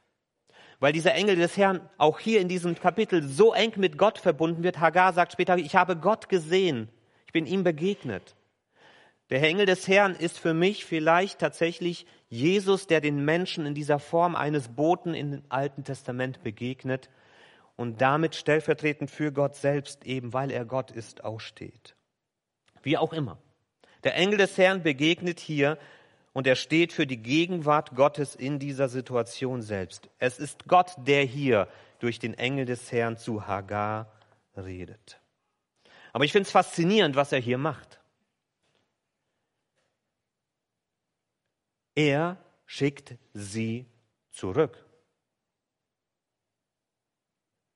Weil 0.80 0.92
dieser 0.92 1.14
Engel 1.14 1.36
des 1.36 1.56
Herrn 1.56 1.88
auch 2.00 2.18
hier 2.18 2.42
in 2.42 2.48
diesem 2.48 2.74
Kapitel 2.74 3.22
so 3.22 3.54
eng 3.54 3.74
mit 3.76 4.00
Gott 4.00 4.18
verbunden 4.18 4.64
wird. 4.64 4.80
Hagar 4.80 5.14
sagt 5.14 5.34
später, 5.34 5.56
ich 5.58 5.76
habe 5.76 5.98
Gott 5.98 6.30
gesehen, 6.30 6.90
ich 7.28 7.32
bin 7.32 7.46
ihm 7.46 7.64
begegnet. 7.64 8.37
Der 9.30 9.44
Engel 9.44 9.66
des 9.66 9.88
Herrn 9.88 10.16
ist 10.16 10.40
für 10.40 10.54
mich 10.54 10.86
vielleicht 10.86 11.40
tatsächlich 11.40 12.06
Jesus, 12.30 12.88
der 12.88 13.02
den 13.02 13.24
Menschen 13.26 13.66
in 13.66 13.74
dieser 13.74 14.00
Form 14.00 14.36
eines 14.36 14.70
Boten 14.70 15.14
im 15.14 15.44
Alten 15.50 15.84
Testament 15.84 16.44
begegnet 16.44 17.10
und 17.76 18.02
damit 18.02 18.36
stellvertretend 18.36 19.12
für 19.12 19.32
Gott 19.34 19.56
selbst 19.56 20.06
eben, 20.06 20.34
weil 20.34 20.50
er 20.50 20.66
Gott 20.66 20.92
ist, 20.92 21.24
auch 21.24 21.42
steht. 21.42 21.96
Wie 22.84 22.98
auch 22.98 23.12
immer. 23.12 23.38
Der 24.04 24.16
Engel 24.16 24.38
des 24.38 24.58
Herrn 24.58 24.84
begegnet 24.84 25.40
hier 25.40 25.78
und 26.32 26.48
er 26.48 26.56
steht 26.56 26.94
für 26.94 27.06
die 27.06 27.18
Gegenwart 27.18 27.96
Gottes 27.96 28.36
in 28.36 28.60
dieser 28.60 28.88
Situation 28.88 29.62
selbst. 29.62 30.10
Es 30.20 30.40
ist 30.40 30.68
Gott, 30.68 30.94
der 30.98 31.24
hier 31.24 31.68
durch 32.00 32.20
den 32.20 32.34
Engel 32.36 32.66
des 32.66 32.92
Herrn 32.92 33.18
zu 33.18 33.48
Hagar 33.48 34.12
redet. 34.56 35.20
Aber 36.14 36.24
ich 36.24 36.32
finde 36.32 36.46
es 36.48 36.52
faszinierend, 36.52 37.16
was 37.16 37.32
er 37.32 37.40
hier 37.40 37.58
macht. 37.58 37.97
Er 41.98 42.38
schickt 42.68 43.16
sie 43.34 43.88
zurück. 44.30 44.86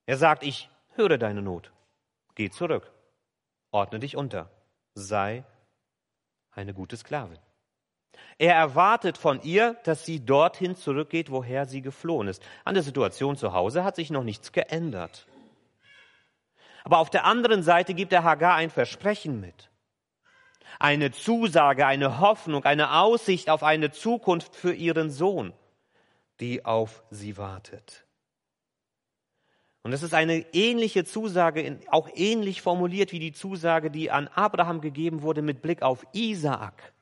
Er 0.06 0.18
sagt, 0.18 0.44
ich 0.44 0.70
höre 0.94 1.18
deine 1.18 1.42
Not. 1.42 1.72
Geh 2.36 2.51
zurück. 2.51 2.92
Ordne 3.72 3.98
dich 3.98 4.16
unter. 4.16 4.51
Sei 4.94 5.44
eine 6.51 6.75
gute 6.75 6.98
Sklavin. 6.98 7.40
Er 8.38 8.54
erwartet 8.54 9.18
von 9.18 9.42
ihr, 9.42 9.74
dass 9.86 10.06
sie 10.06 10.24
dorthin 10.24 10.75
zurückgeht, 10.75 11.32
woher 11.32 11.66
sie 11.66 11.82
geflohen 11.82 12.28
ist. 12.28 12.44
An 12.63 12.75
der 12.75 12.84
Situation 12.84 13.38
zu 13.38 13.54
Hause 13.54 13.84
hat 13.84 13.96
sich 13.96 14.12
noch 14.12 14.24
nichts 14.24 14.51
geändert. 14.51 15.25
Aber 16.84 17.00
auf 17.00 17.10
der 17.10 17.25
anderen 17.25 17.63
Seite 17.63 17.96
gibt 17.96 18.13
er 18.13 18.24
Hagar 18.24 18.54
ein 18.54 18.70
Versprechen 18.70 19.42
mit 19.42 19.71
eine 20.80 21.12
Zusage, 21.12 21.86
eine 21.86 22.20
Hoffnung, 22.20 22.63
eine 22.66 23.00
Aussicht 23.00 23.50
auf 23.50 23.63
eine 23.63 23.92
Zukunft 23.92 24.56
für 24.56 24.74
ihren 24.74 25.10
Sohn, 25.10 25.54
die 26.40 26.66
auf 26.66 27.04
sie 27.10 27.38
wartet. 27.38 28.06
Und 29.84 29.94
es 29.94 30.04
ist 30.04 30.13
eine 30.13 30.46
ähnliche 30.54 31.06
Zusage, 31.06 31.80
auch 31.88 32.08
ähnlich 32.13 32.62
formuliert 32.62 33.12
wie 33.12 33.20
die 33.20 33.34
Zusage, 33.34 33.90
die 33.90 34.12
an 34.12 34.28
Abraham 34.28 34.80
gegeben 34.80 35.24
wurde 35.24 35.42
mit 35.42 35.62
Blick 35.62 35.82
auf 35.82 36.06
Isaak. 36.13 36.94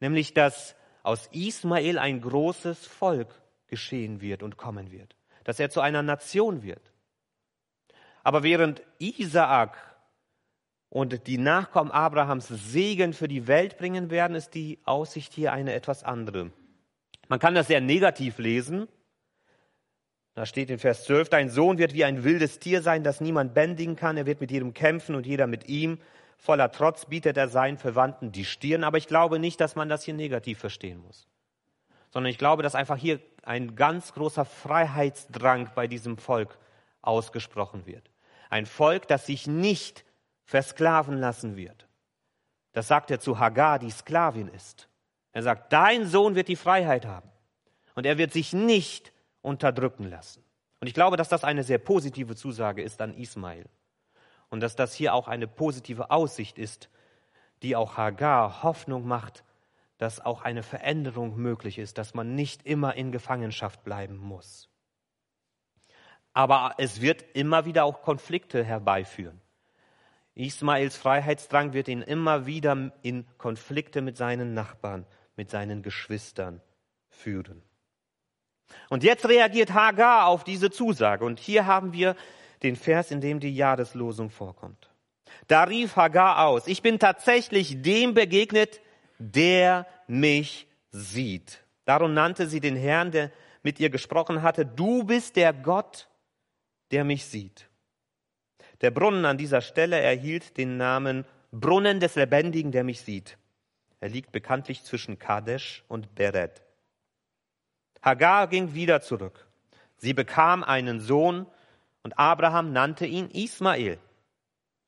Nämlich, 0.00 0.34
dass 0.34 0.76
aus 1.02 1.28
Ismael 1.32 1.98
ein 1.98 2.20
großes 2.20 2.86
Volk 2.86 3.34
geschehen 3.66 4.20
wird 4.20 4.42
und 4.42 4.56
kommen 4.56 4.92
wird. 4.92 5.16
Dass 5.42 5.58
er 5.58 5.70
zu 5.70 5.80
einer 5.80 6.02
Nation 6.02 6.62
wird. 6.62 6.92
Aber 8.22 8.42
während 8.42 8.82
Isaak 8.98 9.87
und 10.90 11.26
die 11.26 11.38
Nachkommen 11.38 11.90
Abrahams 11.90 12.48
Segen 12.48 13.12
für 13.12 13.28
die 13.28 13.46
Welt 13.46 13.76
bringen 13.78 14.10
werden, 14.10 14.34
ist 14.34 14.54
die 14.54 14.78
Aussicht 14.84 15.34
hier 15.34 15.52
eine 15.52 15.74
etwas 15.74 16.02
andere. 16.02 16.50
Man 17.28 17.38
kann 17.38 17.54
das 17.54 17.66
sehr 17.66 17.80
negativ 17.80 18.38
lesen. 18.38 18.88
Da 20.34 20.46
steht 20.46 20.70
in 20.70 20.78
Vers 20.78 21.04
12, 21.04 21.28
dein 21.28 21.50
Sohn 21.50 21.78
wird 21.78 21.94
wie 21.94 22.04
ein 22.04 22.24
wildes 22.24 22.58
Tier 22.58 22.80
sein, 22.80 23.02
das 23.02 23.20
niemand 23.20 23.54
bändigen 23.54 23.96
kann. 23.96 24.16
Er 24.16 24.24
wird 24.24 24.40
mit 24.40 24.50
jedem 24.50 24.72
kämpfen 24.72 25.14
und 25.14 25.26
jeder 25.26 25.46
mit 25.46 25.68
ihm. 25.68 25.98
Voller 26.38 26.70
Trotz 26.70 27.06
bietet 27.06 27.36
er 27.36 27.48
seinen 27.48 27.76
Verwandten 27.76 28.30
die 28.30 28.44
Stirn. 28.44 28.84
Aber 28.84 28.96
ich 28.98 29.08
glaube 29.08 29.40
nicht, 29.40 29.60
dass 29.60 29.74
man 29.74 29.88
das 29.88 30.04
hier 30.04 30.14
negativ 30.14 30.60
verstehen 30.60 31.02
muss. 31.04 31.26
Sondern 32.10 32.30
ich 32.30 32.38
glaube, 32.38 32.62
dass 32.62 32.76
einfach 32.76 32.96
hier 32.96 33.18
ein 33.42 33.74
ganz 33.74 34.14
großer 34.14 34.44
Freiheitsdrang 34.44 35.72
bei 35.74 35.88
diesem 35.88 36.16
Volk 36.16 36.56
ausgesprochen 37.02 37.84
wird. 37.84 38.08
Ein 38.48 38.64
Volk, 38.64 39.08
das 39.08 39.26
sich 39.26 39.46
nicht 39.46 40.04
versklaven 40.48 41.18
lassen 41.18 41.56
wird. 41.56 41.86
Das 42.72 42.88
sagt 42.88 43.10
er 43.10 43.20
zu 43.20 43.38
Hagar, 43.38 43.78
die 43.78 43.90
Sklavin 43.90 44.48
ist. 44.48 44.88
Er 45.32 45.42
sagt, 45.42 45.74
dein 45.74 46.06
Sohn 46.06 46.34
wird 46.34 46.48
die 46.48 46.56
Freiheit 46.56 47.04
haben 47.04 47.30
und 47.94 48.06
er 48.06 48.16
wird 48.16 48.32
sich 48.32 48.54
nicht 48.54 49.12
unterdrücken 49.42 50.08
lassen. 50.08 50.42
Und 50.80 50.86
ich 50.86 50.94
glaube, 50.94 51.18
dass 51.18 51.28
das 51.28 51.44
eine 51.44 51.64
sehr 51.64 51.76
positive 51.76 52.34
Zusage 52.34 52.82
ist 52.82 53.02
an 53.02 53.14
Ismail 53.14 53.66
und 54.48 54.60
dass 54.60 54.74
das 54.74 54.94
hier 54.94 55.12
auch 55.12 55.28
eine 55.28 55.46
positive 55.46 56.10
Aussicht 56.10 56.58
ist, 56.58 56.88
die 57.62 57.76
auch 57.76 57.98
Hagar 57.98 58.62
Hoffnung 58.62 59.06
macht, 59.06 59.44
dass 59.98 60.24
auch 60.24 60.40
eine 60.40 60.62
Veränderung 60.62 61.36
möglich 61.36 61.78
ist, 61.78 61.98
dass 61.98 62.14
man 62.14 62.34
nicht 62.34 62.64
immer 62.64 62.94
in 62.94 63.12
Gefangenschaft 63.12 63.84
bleiben 63.84 64.16
muss. 64.16 64.70
Aber 66.32 66.74
es 66.78 67.02
wird 67.02 67.22
immer 67.34 67.66
wieder 67.66 67.84
auch 67.84 68.00
Konflikte 68.00 68.64
herbeiführen. 68.64 69.42
Ismaels 70.38 70.96
Freiheitsdrang 70.96 71.72
wird 71.72 71.88
ihn 71.88 72.02
immer 72.02 72.46
wieder 72.46 72.92
in 73.02 73.26
Konflikte 73.38 74.00
mit 74.00 74.16
seinen 74.16 74.54
Nachbarn, 74.54 75.04
mit 75.36 75.50
seinen 75.50 75.82
Geschwistern 75.82 76.60
führen. 77.08 77.62
Und 78.88 79.02
jetzt 79.02 79.28
reagiert 79.28 79.74
Hagar 79.74 80.26
auf 80.26 80.44
diese 80.44 80.70
Zusage. 80.70 81.24
Und 81.24 81.40
hier 81.40 81.66
haben 81.66 81.92
wir 81.92 82.14
den 82.62 82.76
Vers, 82.76 83.10
in 83.10 83.20
dem 83.20 83.40
die 83.40 83.54
Jahreslosung 83.54 84.30
vorkommt. 84.30 84.90
Da 85.46 85.64
rief 85.64 85.96
Hagar 85.96 86.46
aus, 86.46 86.66
ich 86.66 86.82
bin 86.82 86.98
tatsächlich 86.98 87.82
dem 87.82 88.14
begegnet, 88.14 88.80
der 89.18 89.86
mich 90.06 90.68
sieht. 90.90 91.64
Darum 91.84 92.14
nannte 92.14 92.46
sie 92.46 92.60
den 92.60 92.76
Herrn, 92.76 93.10
der 93.10 93.32
mit 93.62 93.80
ihr 93.80 93.90
gesprochen 93.90 94.42
hatte, 94.42 94.64
du 94.64 95.04
bist 95.04 95.36
der 95.36 95.52
Gott, 95.52 96.08
der 96.90 97.04
mich 97.04 97.24
sieht. 97.26 97.67
Der 98.80 98.90
Brunnen 98.90 99.24
an 99.24 99.38
dieser 99.38 99.60
Stelle 99.60 100.00
erhielt 100.00 100.56
den 100.56 100.76
Namen 100.76 101.24
Brunnen 101.50 102.00
des 102.00 102.14
Lebendigen, 102.14 102.72
der 102.72 102.84
mich 102.84 103.00
sieht. 103.00 103.38
Er 104.00 104.08
liegt 104.08 104.32
bekanntlich 104.32 104.84
zwischen 104.84 105.18
Kadesh 105.18 105.84
und 105.88 106.14
Beret. 106.14 106.62
Hagar 108.02 108.46
ging 108.46 108.74
wieder 108.74 109.00
zurück. 109.00 109.48
Sie 109.96 110.14
bekam 110.14 110.62
einen 110.62 111.00
Sohn 111.00 111.46
und 112.02 112.18
Abraham 112.18 112.72
nannte 112.72 113.06
ihn 113.06 113.28
Ismael. 113.30 113.98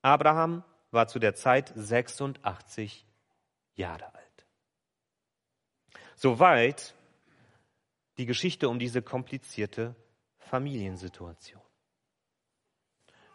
Abraham 0.02 0.62
war 0.92 1.08
zu 1.08 1.18
der 1.18 1.34
Zeit 1.34 1.72
86 1.74 3.04
Jahre 3.74 4.14
alt. 4.14 4.46
Soweit 6.14 6.94
die 8.18 8.26
Geschichte 8.26 8.68
um 8.68 8.78
diese 8.78 9.02
komplizierte 9.02 9.96
Familiensituation. 10.38 11.59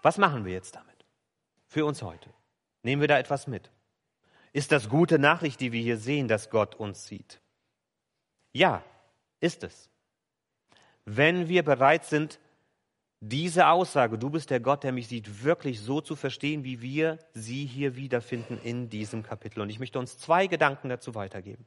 Was 0.06 0.20
machen 0.20 0.46
wir 0.46 0.54
jetzt 0.54 0.76
damit? 0.76 1.04
Für 1.66 1.84
uns 1.84 2.04
heute. 2.04 2.30
Nehmen 2.84 3.02
wir 3.02 3.08
da 3.08 3.18
etwas 3.18 3.48
mit? 3.48 3.72
Ist 4.54 4.72
das 4.72 4.88
gute 4.88 5.18
Nachricht, 5.18 5.60
die 5.62 5.72
wir 5.72 5.82
hier 5.82 5.98
sehen, 5.98 6.28
dass 6.28 6.52
Gott 6.52 6.76
uns 6.76 7.08
sieht? 7.08 7.42
Ja, 8.54 8.84
ist 9.40 9.64
es. 9.64 9.90
Wenn 11.06 11.50
wir 11.50 11.64
bereit 11.64 12.06
sind, 12.06 12.40
diese 13.20 13.66
Aussage, 13.66 14.20
du 14.20 14.30
bist 14.30 14.52
der 14.52 14.60
Gott, 14.60 14.84
der 14.84 14.92
mich 14.92 15.08
sieht, 15.08 15.44
wirklich 15.44 15.82
so 15.82 16.02
zu 16.02 16.16
verstehen, 16.16 16.64
wie 16.64 16.84
wir 16.84 17.18
sie 17.34 17.66
hier 17.66 17.96
wiederfinden 17.96 18.60
in 18.62 18.92
diesem 18.92 19.24
Kapitel. 19.24 19.60
Und 19.62 19.72
ich 19.72 19.80
möchte 19.80 19.98
uns 19.98 20.20
zwei 20.20 20.46
Gedanken 20.46 20.88
dazu 20.88 21.16
weitergeben, 21.16 21.66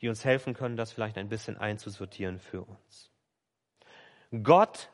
die 0.00 0.08
uns 0.08 0.24
helfen 0.24 0.52
können, 0.52 0.76
das 0.76 0.90
vielleicht 0.90 1.16
ein 1.16 1.28
bisschen 1.28 1.56
einzusortieren 1.56 2.40
für 2.40 2.62
uns. 2.62 3.12
Gott 4.42 4.90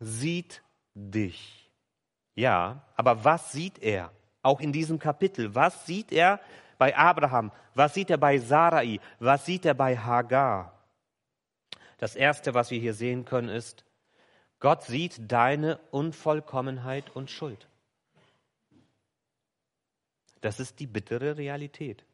sieht 0.00 0.62
dich. 0.94 1.61
Ja, 2.34 2.82
aber 2.96 3.24
was 3.24 3.52
sieht 3.52 3.78
er? 3.78 4.10
Auch 4.42 4.60
in 4.60 4.72
diesem 4.72 4.98
Kapitel. 4.98 5.54
Was 5.54 5.86
sieht 5.86 6.12
er 6.12 6.40
bei 6.78 6.96
Abraham? 6.96 7.52
Was 7.74 7.94
sieht 7.94 8.10
er 8.10 8.18
bei 8.18 8.38
Sarai? 8.38 9.00
Was 9.18 9.46
sieht 9.46 9.64
er 9.64 9.74
bei 9.74 9.96
Hagar? 9.96 10.72
Das 11.98 12.16
Erste, 12.16 12.54
was 12.54 12.70
wir 12.70 12.80
hier 12.80 12.94
sehen 12.94 13.24
können, 13.24 13.48
ist, 13.48 13.84
Gott 14.58 14.82
sieht 14.82 15.30
deine 15.30 15.78
Unvollkommenheit 15.90 17.10
und 17.14 17.30
Schuld. 17.30 17.68
Das 20.40 20.58
ist 20.58 20.80
die 20.80 20.86
bittere 20.86 21.36
Realität. 21.36 22.04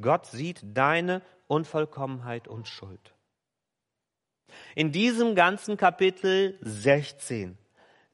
Gott 0.00 0.26
sieht 0.26 0.60
deine 0.62 1.22
Unvollkommenheit 1.46 2.48
und 2.48 2.68
Schuld. 2.68 3.14
In 4.74 4.92
diesem 4.92 5.34
ganzen 5.34 5.76
Kapitel 5.76 6.58
16 6.60 7.56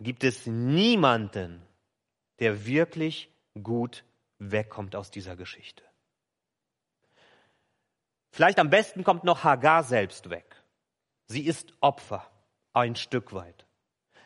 gibt 0.01 0.25
es 0.25 0.47
niemanden, 0.47 1.63
der 2.39 2.67
wirklich 2.67 3.31
gut 3.63 4.05
wegkommt 4.39 4.95
aus 4.95 5.11
dieser 5.11 5.37
Geschichte. 5.37 5.83
Vielleicht 8.31 8.59
am 8.59 8.71
besten 8.71 9.03
kommt 9.05 9.25
noch 9.25 9.43
Hagar 9.43 9.83
selbst 9.83 10.31
weg. 10.31 10.63
Sie 11.27 11.45
ist 11.45 11.73
Opfer, 11.81 12.31
ein 12.73 12.95
Stück 12.95 13.33
weit. 13.33 13.67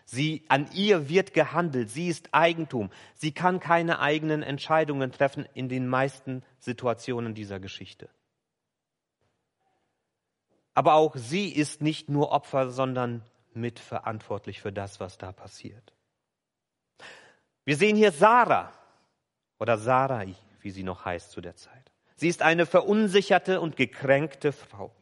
Sie, 0.05 0.45
an 0.49 0.69
ihr 0.75 1.09
wird 1.09 1.33
gehandelt. 1.33 1.89
Sie 1.89 2.09
ist 2.09 2.29
Eigentum. 2.33 2.91
Sie 3.15 3.33
kann 3.33 3.61
keine 3.61 4.01
eigenen 4.01 4.43
Entscheidungen 4.43 5.11
treffen 5.11 5.47
in 5.55 5.69
den 5.69 5.89
meisten 5.89 6.43
Situationen 6.59 7.35
dieser 7.35 7.61
Geschichte. 7.61 8.11
Aber 10.75 10.95
auch 10.95 11.17
sie 11.17 11.49
ist 11.49 11.81
nicht 11.81 12.09
nur 12.09 12.31
Opfer, 12.31 12.71
sondern 12.71 13.23
mitverantwortlich 13.57 14.61
für 14.61 14.73
das, 14.73 15.01
was 15.01 15.19
da 15.19 15.33
passiert. 15.33 15.93
Wir 17.65 17.77
sehen 17.77 17.97
hier 17.97 18.13
Sarah 18.13 18.73
oder 19.59 19.79
Sarai, 19.79 20.35
wie 20.61 20.71
sie 20.71 20.83
noch 20.83 21.05
heißt 21.05 21.31
zu 21.31 21.41
der 21.41 21.57
Zeit. 21.57 21.93
Sie 22.17 22.29
ist 22.29 22.43
eine 22.43 22.67
verunsicherte 22.67 23.61
und 23.61 23.77
gekränkte 23.77 24.53
Frau. 24.53 24.95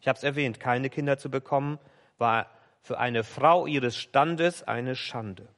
Ich 0.00 0.08
habe 0.08 0.16
es 0.16 0.24
erwähnt, 0.24 0.60
keine 0.60 0.90
Kinder 0.90 1.18
zu 1.18 1.30
bekommen, 1.30 1.78
war 2.18 2.46
für 2.82 2.98
eine 2.98 3.24
Frau 3.24 3.66
ihres 3.66 3.96
Standes 3.96 4.62
eine 4.62 4.96
Schande. 4.96 5.48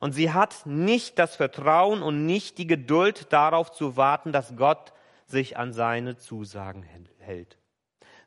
Und 0.00 0.12
sie 0.12 0.32
hat 0.32 0.66
nicht 0.66 1.18
das 1.18 1.36
Vertrauen 1.36 2.02
und 2.02 2.26
nicht 2.26 2.58
die 2.58 2.66
Geduld 2.66 3.32
darauf 3.32 3.70
zu 3.70 3.96
warten, 3.96 4.32
dass 4.32 4.56
Gott 4.56 4.92
sich 5.26 5.56
an 5.56 5.72
seine 5.72 6.16
Zusagen 6.16 6.82
hält. 7.18 7.59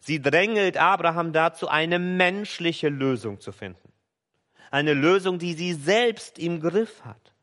Sie 0.06 0.22
drängelt 0.22 0.76
Abraham 0.76 1.32
dazu, 1.32 1.70
eine 1.70 1.98
menschliche 1.98 2.90
Lösung 2.90 3.40
zu 3.40 3.54
finden. 3.54 3.94
Eine 4.70 4.94
Lösung, 4.94 5.40
die 5.40 5.54
sie 5.54 5.72
selbst 5.72 6.38
im 6.40 6.60
Griff 6.60 7.06
hat. 7.06 7.34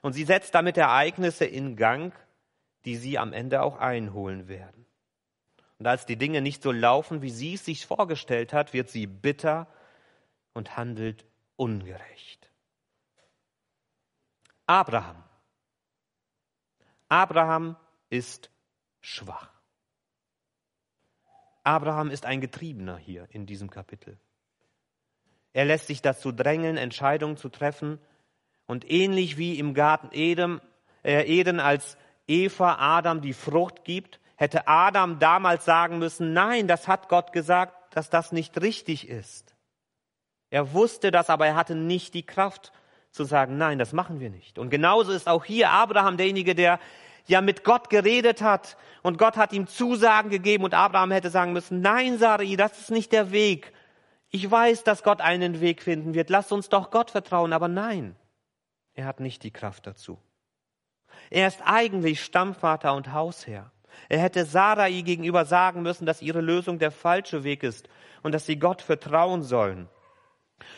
Und 0.00 0.12
sie 0.12 0.24
setzt 0.24 0.56
damit 0.56 0.76
Ereignisse 0.76 1.44
in 1.44 1.76
Gang, 1.76 2.12
die 2.84 2.96
sie 2.96 3.16
am 3.16 3.32
Ende 3.32 3.62
auch 3.62 3.78
einholen 3.78 4.48
werden. 4.48 4.86
Und 5.78 5.86
als 5.86 6.04
die 6.04 6.16
Dinge 6.16 6.40
nicht 6.40 6.64
so 6.64 6.72
laufen, 6.72 7.22
wie 7.22 7.30
sie 7.30 7.54
es 7.54 7.64
sich 7.64 7.86
vorgestellt 7.86 8.52
hat, 8.52 8.72
wird 8.72 8.88
sie 8.88 9.06
bitter 9.06 9.68
und 10.54 10.76
handelt 10.76 11.24
ungerecht. 11.54 12.50
Abraham. 14.66 15.22
Abraham 17.08 17.76
ist 18.10 18.50
schwach. 19.00 19.51
Abraham 21.64 22.10
ist 22.10 22.26
ein 22.26 22.40
Getriebener 22.40 22.96
hier 22.96 23.26
in 23.30 23.46
diesem 23.46 23.70
Kapitel. 23.70 24.18
Er 25.52 25.64
lässt 25.64 25.86
sich 25.86 26.02
dazu 26.02 26.32
drängeln, 26.32 26.76
Entscheidungen 26.76 27.36
zu 27.36 27.48
treffen. 27.48 27.98
Und 28.66 28.90
ähnlich 28.90 29.36
wie 29.36 29.58
im 29.58 29.74
Garten 29.74 30.08
Eden, 30.12 30.60
äh 31.04 31.24
Eden 31.24 31.60
als 31.60 31.96
Eva 32.26 32.76
Adam 32.78 33.20
die 33.20 33.34
Frucht 33.34 33.84
gibt, 33.84 34.20
hätte 34.36 34.66
Adam 34.66 35.18
damals 35.18 35.64
sagen 35.64 35.98
müssen, 35.98 36.32
nein, 36.32 36.68
das 36.68 36.88
hat 36.88 37.08
Gott 37.08 37.32
gesagt, 37.32 37.96
dass 37.96 38.08
das 38.08 38.32
nicht 38.32 38.60
richtig 38.60 39.08
ist. 39.08 39.54
Er 40.50 40.72
wusste 40.72 41.10
das, 41.10 41.30
aber 41.30 41.46
er 41.46 41.56
hatte 41.56 41.74
nicht 41.74 42.14
die 42.14 42.24
Kraft 42.24 42.72
zu 43.10 43.24
sagen, 43.24 43.58
nein, 43.58 43.78
das 43.78 43.92
machen 43.92 44.20
wir 44.20 44.30
nicht. 44.30 44.58
Und 44.58 44.70
genauso 44.70 45.12
ist 45.12 45.28
auch 45.28 45.44
hier 45.44 45.70
Abraham 45.70 46.16
derjenige, 46.16 46.54
der 46.54 46.80
ja 47.26 47.40
mit 47.40 47.64
Gott 47.64 47.90
geredet 47.90 48.42
hat 48.42 48.76
und 49.02 49.18
Gott 49.18 49.36
hat 49.36 49.52
ihm 49.52 49.66
Zusagen 49.66 50.30
gegeben 50.30 50.64
und 50.64 50.74
Abraham 50.74 51.10
hätte 51.10 51.30
sagen 51.30 51.52
müssen, 51.52 51.80
nein, 51.80 52.18
Sarai, 52.18 52.56
das 52.56 52.78
ist 52.78 52.90
nicht 52.90 53.12
der 53.12 53.30
Weg. 53.32 53.72
Ich 54.30 54.50
weiß, 54.50 54.84
dass 54.84 55.02
Gott 55.02 55.20
einen 55.20 55.60
Weg 55.60 55.82
finden 55.82 56.14
wird. 56.14 56.30
Lass 56.30 56.52
uns 56.52 56.68
doch 56.68 56.90
Gott 56.90 57.10
vertrauen, 57.10 57.52
aber 57.52 57.68
nein, 57.68 58.16
er 58.94 59.06
hat 59.06 59.20
nicht 59.20 59.42
die 59.42 59.50
Kraft 59.50 59.86
dazu. 59.86 60.18
Er 61.30 61.46
ist 61.46 61.60
eigentlich 61.64 62.22
Stammvater 62.22 62.94
und 62.94 63.12
Hausherr. 63.12 63.70
Er 64.08 64.20
hätte 64.20 64.46
Sarai 64.46 65.02
gegenüber 65.02 65.44
sagen 65.44 65.82
müssen, 65.82 66.06
dass 66.06 66.22
ihre 66.22 66.40
Lösung 66.40 66.78
der 66.78 66.90
falsche 66.90 67.44
Weg 67.44 67.62
ist 67.62 67.88
und 68.22 68.32
dass 68.32 68.46
sie 68.46 68.58
Gott 68.58 68.80
vertrauen 68.80 69.42
sollen. 69.42 69.88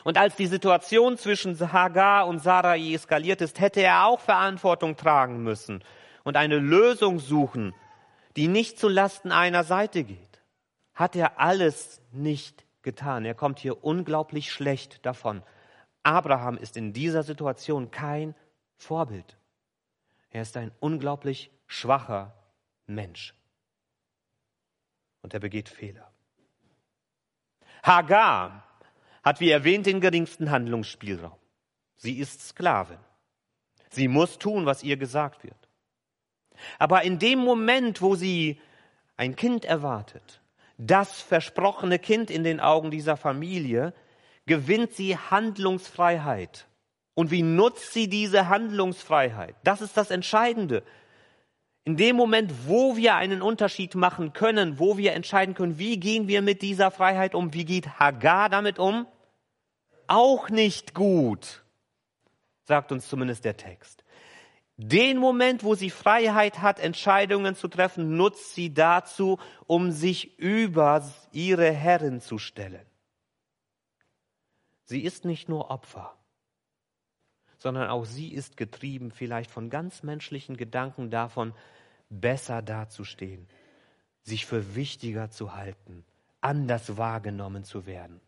Und 0.03 0.19
als 0.19 0.35
die 0.35 0.47
Situation 0.47 1.17
zwischen 1.17 1.73
Hagar 1.73 2.27
und 2.27 2.41
Sarai 2.41 2.95
eskaliert 2.95 3.41
ist, 3.41 3.61
hätte 3.61 3.83
er 3.83 4.07
auch 4.07 4.19
Verantwortung 4.19 4.97
tragen 4.97 5.43
müssen 5.43 5.85
und 6.25 6.37
eine 6.37 6.59
Lösung 6.59 7.21
suchen, 7.21 7.75
die 8.37 8.49
nicht 8.49 8.79
zu 8.79 8.89
Lasten 8.89 9.31
einer 9.31 9.63
Seite 9.63 10.03
geht. 10.03 10.43
Hat 10.95 11.15
er 11.15 11.39
alles 11.39 12.03
nicht 12.11 12.65
getan. 12.83 13.25
Er 13.25 13.35
kommt 13.35 13.61
hier 13.61 13.85
unglaublich 13.85 14.53
schlecht 14.53 15.05
davon. 15.07 15.43
Abraham 16.03 16.59
ist 16.59 16.77
in 16.77 16.93
dieser 16.93 17.23
Situation 17.23 17.91
kein 17.91 18.35
Vorbild. 18.77 19.39
Er 20.31 20.43
ist 20.43 20.57
ein 20.57 20.73
unglaublich 20.81 21.51
schwacher 21.67 22.35
Mensch. 22.87 23.35
Und 25.23 25.33
er 25.33 25.41
begeht 25.41 25.69
Fehler. 25.69 26.11
Hagar 27.83 28.65
hat, 29.23 29.41
wie 29.41 29.51
erwähnt, 29.51 29.87
den 29.87 30.01
geringsten 30.01 30.51
Handlungsspielraum. 30.51 31.39
Sie 31.97 32.19
ist 32.19 32.49
Sklavin. 32.49 32.99
Sie 33.91 34.09
muss 34.09 34.39
tun, 34.39 34.67
was 34.67 34.83
ihr 34.83 34.97
gesagt 34.97 35.45
wird. 35.45 35.64
Aber 36.79 37.03
in 37.03 37.19
dem 37.19 37.39
Moment, 37.39 38.03
wo 38.03 38.15
sie 38.15 38.61
ein 39.17 39.37
Kind 39.37 39.65
erwartet, 39.65 40.41
das 40.79 41.21
versprochene 41.21 41.99
Kind 41.99 42.31
in 42.31 42.45
den 42.45 42.61
Augen 42.61 42.91
dieser 42.91 43.17
Familie, 43.17 43.93
gewinnt 44.47 44.93
sie 44.93 45.17
Handlungsfreiheit. 45.17 46.67
Und 47.15 47.31
wie 47.31 47.43
nutzt 47.43 47.93
sie 47.93 48.09
diese 48.09 48.49
Handlungsfreiheit? 48.49 49.55
Das 49.63 49.81
ist 49.81 49.97
das 49.97 50.11
Entscheidende. 50.11 50.83
In 51.85 51.97
dem 51.97 52.17
Moment, 52.17 52.53
wo 52.67 52.97
wir 52.97 53.15
einen 53.15 53.43
Unterschied 53.43 53.95
machen 53.95 54.33
können, 54.33 54.79
wo 54.79 54.97
wir 54.97 55.13
entscheiden 55.13 55.55
können, 55.55 55.79
wie 55.79 56.01
gehen 56.01 56.29
wir 56.29 56.43
mit 56.43 56.63
dieser 56.63 56.91
Freiheit 56.91 57.35
um, 57.35 57.53
wie 57.53 57.65
geht 57.65 57.99
Hagar 58.01 58.49
damit 58.49 58.79
um, 58.79 59.07
auch 60.07 60.49
nicht 60.49 60.95
gut, 60.95 61.63
sagt 62.65 62.91
uns 62.91 63.09
zumindest 63.09 63.45
der 63.45 63.57
Text. 63.57 64.04
Den 64.77 65.19
Moment, 65.19 65.63
wo 65.63 65.77
sie 65.77 65.91
Freiheit 65.91 66.61
hat, 66.61 66.81
Entscheidungen 66.81 67.55
zu 67.55 67.69
treffen, 67.69 68.17
nutzt 68.17 68.55
sie 68.55 68.75
dazu, 68.75 69.39
um 69.67 69.93
sich 69.93 70.39
über 70.39 71.09
ihre 71.31 71.71
Herren 71.71 72.21
zu 72.21 72.39
stellen. 72.39 72.85
Sie 74.85 75.01
ist 75.01 75.25
nicht 75.25 75.49
nur 75.49 75.71
Opfer, 75.71 76.17
sondern 77.59 77.89
auch 77.89 78.05
sie 78.05 78.33
ist 78.33 78.57
getrieben 78.57 79.13
vielleicht 79.13 79.51
von 79.51 79.71
ganz 79.71 80.03
menschlichen 80.03 80.57
Gedanken 80.57 81.09
davon, 81.09 81.55
besser 82.11 82.61
dazustehen, 82.61 83.49
sich 84.23 84.45
für 84.45 84.75
wichtiger 84.75 85.31
zu 85.31 85.55
halten, 85.55 86.05
anders 86.41 86.97
wahrgenommen 86.97 87.65
zu 87.65 87.87
werden. 87.87 88.21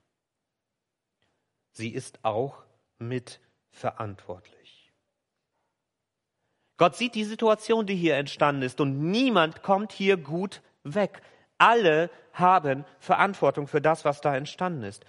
Sie 1.73 1.91
ist 1.91 2.25
auch 2.25 2.65
mitverantwortlich. 2.99 4.56
Gott 6.77 6.97
sieht 6.97 7.15
die 7.15 7.25
Situation, 7.25 7.87
die 7.87 7.97
hier 7.97 8.17
entstanden 8.17 8.63
ist, 8.63 8.81
und 8.81 9.11
niemand 9.11 9.63
kommt 9.63 9.93
hier 9.93 10.17
gut 10.17 10.63
weg. 10.85 11.23
Alle 11.59 12.11
haben 12.33 12.85
Verantwortung 12.99 13.67
für 13.67 13.81
das, 13.81 14.05
was 14.05 14.21
da 14.21 14.37
entstanden 14.37 14.83
ist. 14.83 15.05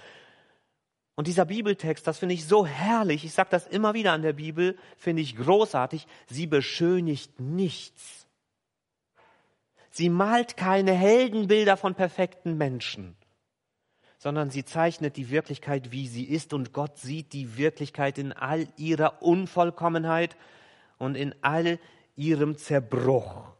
Und 1.15 1.27
dieser 1.27 1.45
Bibeltext, 1.45 2.05
das 2.05 2.19
finde 2.19 2.35
ich 2.35 2.45
so 2.45 2.65
herrlich, 2.65 3.25
ich 3.25 3.33
sage 3.33 3.49
das 3.49 3.65
immer 3.65 3.95
wieder 3.95 4.13
an 4.13 4.21
der 4.21 4.33
Bibel, 4.33 4.77
finde 4.97 5.23
ich 5.23 5.35
großartig, 5.35 6.05
sie 6.27 6.45
beschönigt 6.45 7.39
nichts. 7.39 8.27
Sie 9.89 10.09
malt 10.09 10.57
keine 10.57 10.93
Heldenbilder 10.93 11.75
von 11.75 11.95
perfekten 11.95 12.55
Menschen, 12.55 13.15
sondern 14.19 14.51
sie 14.51 14.63
zeichnet 14.63 15.17
die 15.17 15.31
Wirklichkeit, 15.31 15.91
wie 15.91 16.07
sie 16.07 16.23
ist, 16.23 16.53
und 16.53 16.71
Gott 16.71 16.99
sieht 16.99 17.33
die 17.33 17.57
Wirklichkeit 17.57 18.19
in 18.19 18.31
all 18.31 18.67
ihrer 18.77 19.23
Unvollkommenheit 19.23 20.37
und 20.97 21.15
in 21.15 21.35
all 21.41 21.79
ihrem 22.15 22.57
Zerbruch. 22.57 23.53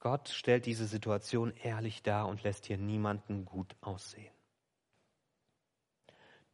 Gott 0.00 0.28
stellt 0.28 0.66
diese 0.66 0.86
Situation 0.86 1.52
ehrlich 1.62 2.02
dar 2.02 2.28
und 2.28 2.42
lässt 2.42 2.66
hier 2.66 2.78
niemanden 2.78 3.44
gut 3.44 3.74
aussehen. 3.80 4.32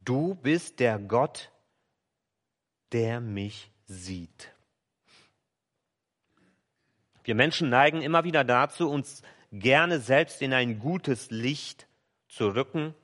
Du 0.00 0.34
bist 0.34 0.80
der 0.80 0.98
Gott, 0.98 1.50
der 2.92 3.20
mich 3.20 3.70
sieht. 3.86 4.52
Wir 7.24 7.34
Menschen 7.34 7.68
neigen 7.68 8.02
immer 8.02 8.24
wieder 8.24 8.42
dazu, 8.42 8.88
uns 8.90 9.22
gerne 9.52 10.00
selbst 10.00 10.42
in 10.42 10.52
ein 10.52 10.78
gutes 10.78 11.30
Licht 11.30 11.86
zu 12.28 12.48
rücken 12.48 12.94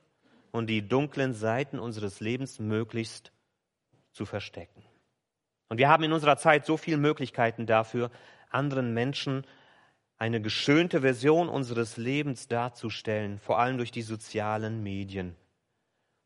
und 0.51 0.67
die 0.67 0.87
dunklen 0.87 1.33
Seiten 1.33 1.79
unseres 1.79 2.19
Lebens 2.19 2.59
möglichst 2.59 3.31
zu 4.11 4.25
verstecken. 4.25 4.83
Und 5.69 5.77
wir 5.77 5.89
haben 5.89 6.03
in 6.03 6.13
unserer 6.13 6.37
Zeit 6.37 6.65
so 6.65 6.77
viele 6.77 6.97
Möglichkeiten 6.97 7.65
dafür, 7.65 8.11
anderen 8.49 8.93
Menschen 8.93 9.45
eine 10.17 10.41
geschönte 10.41 11.01
Version 11.01 11.47
unseres 11.47 11.95
Lebens 11.95 12.47
darzustellen, 12.47 13.39
vor 13.39 13.59
allem 13.59 13.77
durch 13.77 13.91
die 13.91 14.01
sozialen 14.01 14.83
Medien 14.83 15.35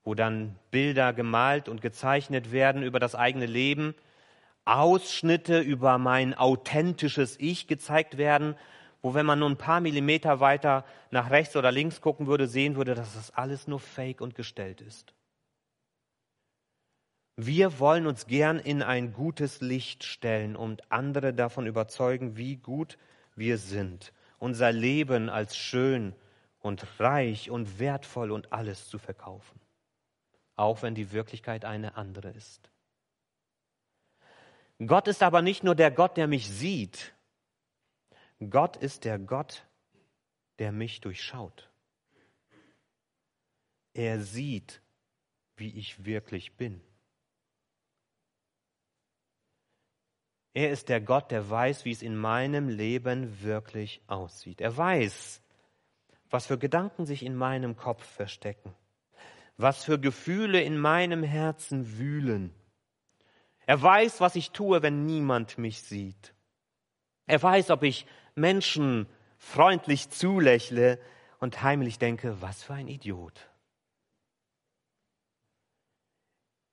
wo 0.03 0.15
dann 0.15 0.55
Bilder 0.71 1.13
gemalt 1.13 1.69
und 1.69 1.81
gezeichnet 1.81 2.51
werden 2.51 2.83
über 2.83 2.99
das 2.99 3.15
eigene 3.15 3.45
Leben, 3.45 3.95
Ausschnitte 4.65 5.59
über 5.59 5.97
mein 5.97 6.33
authentisches 6.33 7.39
Ich 7.39 7.67
gezeigt 7.67 8.17
werden, 8.17 8.55
wo 9.01 9.13
wenn 9.13 9.25
man 9.25 9.39
nur 9.39 9.49
ein 9.49 9.57
paar 9.57 9.81
Millimeter 9.81 10.39
weiter 10.39 10.85
nach 11.11 11.29
rechts 11.29 11.55
oder 11.55 11.71
links 11.71 11.99
gucken 12.01 12.27
würde, 12.27 12.47
sehen 12.47 12.75
würde, 12.75 12.95
dass 12.95 13.15
das 13.15 13.31
alles 13.31 13.67
nur 13.67 13.79
fake 13.79 14.21
und 14.21 14.35
gestellt 14.35 14.81
ist. 14.81 15.13
Wir 17.35 17.79
wollen 17.79 18.05
uns 18.05 18.27
gern 18.27 18.59
in 18.59 18.83
ein 18.83 19.13
gutes 19.13 19.61
Licht 19.61 20.03
stellen 20.03 20.55
und 20.55 20.91
andere 20.91 21.33
davon 21.33 21.65
überzeugen, 21.65 22.37
wie 22.37 22.57
gut 22.57 22.97
wir 23.35 23.57
sind, 23.57 24.13
unser 24.37 24.71
Leben 24.71 25.29
als 25.29 25.57
schön 25.57 26.13
und 26.59 26.99
reich 26.99 27.49
und 27.49 27.79
wertvoll 27.79 28.31
und 28.31 28.53
alles 28.53 28.87
zu 28.87 28.99
verkaufen 28.99 29.63
auch 30.55 30.81
wenn 30.81 30.95
die 30.95 31.11
Wirklichkeit 31.11 31.65
eine 31.65 31.95
andere 31.95 32.29
ist. 32.29 32.69
Gott 34.85 35.07
ist 35.07 35.23
aber 35.23 35.41
nicht 35.41 35.63
nur 35.63 35.75
der 35.75 35.91
Gott, 35.91 36.17
der 36.17 36.27
mich 36.27 36.49
sieht. 36.49 37.13
Gott 38.49 38.75
ist 38.77 39.05
der 39.05 39.19
Gott, 39.19 39.65
der 40.59 40.71
mich 40.71 41.01
durchschaut. 41.01 41.69
Er 43.93 44.19
sieht, 44.19 44.81
wie 45.55 45.77
ich 45.77 46.03
wirklich 46.03 46.57
bin. 46.57 46.81
Er 50.53 50.71
ist 50.71 50.89
der 50.89 51.01
Gott, 51.01 51.31
der 51.31 51.49
weiß, 51.49 51.85
wie 51.85 51.91
es 51.91 52.01
in 52.01 52.15
meinem 52.15 52.69
Leben 52.69 53.41
wirklich 53.41 54.01
aussieht. 54.07 54.61
Er 54.61 54.75
weiß, 54.75 55.41
was 56.29 56.45
für 56.45 56.57
Gedanken 56.57 57.05
sich 57.05 57.23
in 57.23 57.35
meinem 57.35 57.75
Kopf 57.75 58.03
verstecken 58.03 58.73
was 59.57 59.83
für 59.83 59.99
Gefühle 59.99 60.61
in 60.61 60.77
meinem 60.77 61.23
Herzen 61.23 61.97
wühlen. 61.97 62.53
Er 63.65 63.81
weiß, 63.81 64.19
was 64.19 64.35
ich 64.35 64.51
tue, 64.51 64.81
wenn 64.81 65.05
niemand 65.05 65.57
mich 65.57 65.81
sieht. 65.81 66.33
Er 67.27 67.41
weiß, 67.41 67.71
ob 67.71 67.83
ich 67.83 68.05
Menschen 68.35 69.07
freundlich 69.37 70.09
zulächle 70.09 70.99
und 71.39 71.61
heimlich 71.61 71.99
denke, 71.99 72.41
was 72.41 72.63
für 72.63 72.73
ein 72.73 72.87
Idiot. 72.87 73.49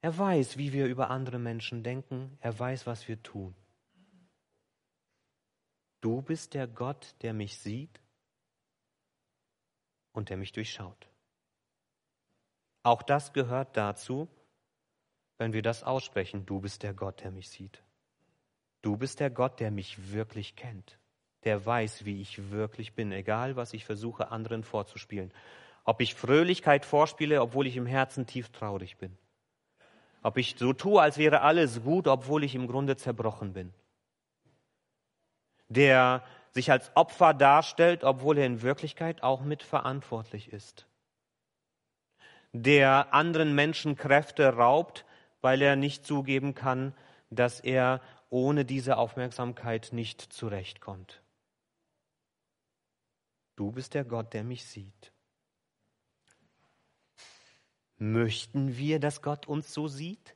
Er 0.03 0.17
weiß, 0.17 0.57
wie 0.57 0.73
wir 0.73 0.87
über 0.87 1.11
andere 1.11 1.39
Menschen 1.39 1.83
denken. 1.83 2.39
Er 2.41 2.59
weiß, 2.59 2.87
was 2.87 3.07
wir 3.07 3.23
tun. 3.23 3.55
Du 6.01 6.23
bist 6.23 6.55
der 6.55 6.67
Gott, 6.67 7.15
der 7.23 7.35
mich 7.35 7.59
sieht 7.59 8.01
und 10.13 10.31
der 10.31 10.37
mich 10.37 10.53
durchschaut. 10.53 11.09
Auch 12.83 13.03
das 13.03 13.33
gehört 13.33 13.77
dazu, 13.77 14.29
wenn 15.37 15.53
wir 15.53 15.63
das 15.63 15.83
aussprechen. 15.83 16.47
Du 16.47 16.61
bist 16.61 16.83
der 16.83 16.95
Gott, 16.95 17.23
der 17.23 17.31
mich 17.31 17.51
sieht. 17.51 17.83
Du 18.83 18.97
bist 18.97 19.21
der 19.21 19.31
Gott, 19.31 19.61
der 19.61 19.71
mich 19.71 20.13
wirklich 20.13 20.57
kennt. 20.57 20.99
Der 21.45 21.65
weiß, 21.65 22.05
wie 22.05 22.21
ich 22.21 22.51
wirklich 22.51 22.95
bin, 22.95 23.13
egal 23.13 23.57
was 23.57 23.75
ich 23.75 23.85
versuche, 23.85 24.31
anderen 24.31 24.65
vorzuspielen. 24.65 25.33
Ob 25.85 26.01
ich 26.01 26.15
Fröhlichkeit 26.15 26.85
vorspiele, 26.85 27.41
obwohl 27.43 27.67
ich 27.67 27.77
im 27.77 27.87
Herzen 27.87 28.27
tief 28.27 28.51
traurig 28.51 28.97
bin. 28.97 29.17
Ob 30.23 30.37
ich 30.37 30.57
so 30.59 30.73
tue, 30.73 31.01
als 31.01 31.17
wäre 31.19 31.41
alles 31.41 31.83
gut, 31.83 32.07
obwohl 32.07 32.45
ich 32.45 32.55
im 32.55 32.67
Grunde 32.67 32.97
zerbrochen 32.97 33.53
bin. 33.53 33.73
Der 35.71 36.23
sich 36.51 36.71
als 36.71 36.95
Opfer 36.95 37.33
darstellt, 37.33 38.05
obwohl 38.05 38.37
er 38.37 38.45
in 38.45 38.61
Wirklichkeit 38.61 39.23
auch 39.23 39.41
mitverantwortlich 39.41 40.53
ist 40.53 40.87
der 42.53 43.15
anderen 43.15 43.55
Menschen 43.55 43.97
Kräfte 43.97 44.49
raubt, 44.49 45.05
weil 45.41 45.63
er 45.63 45.77
nicht 45.77 46.05
zugeben 46.05 46.55
kann, 46.55 46.95
dass 47.31 47.61
er 47.61 48.01
ohne 48.29 48.65
diese 48.65 48.97
Aufmerksamkeit 48.97 49.91
nicht 49.93 50.21
zurechtkommt. 50.21 51.23
Du 53.57 53.73
bist 53.73 53.95
der 53.95 54.05
Gott, 54.05 54.33
der 54.33 54.45
mich 54.45 54.65
sieht. 54.65 55.13
Möchten 57.99 58.77
wir, 58.77 58.99
dass 58.99 59.21
Gott 59.21 59.47
uns 59.47 59.73
so 59.75 59.87
sieht? 59.87 60.35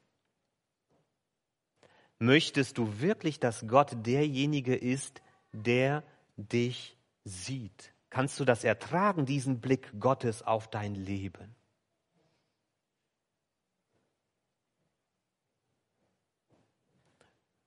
Möchtest 2.24 2.78
du 2.78 3.00
wirklich, 3.00 3.38
dass 3.38 3.66
Gott 3.66 4.06
derjenige 4.06 4.74
ist, 4.74 5.20
der 5.52 6.02
dich 6.38 6.96
sieht? 7.24 7.92
Kannst 8.08 8.40
du 8.40 8.46
das 8.46 8.64
ertragen, 8.64 9.26
diesen 9.26 9.60
Blick 9.60 9.92
Gottes 10.00 10.42
auf 10.42 10.70
dein 10.70 10.94
Leben? 10.94 11.54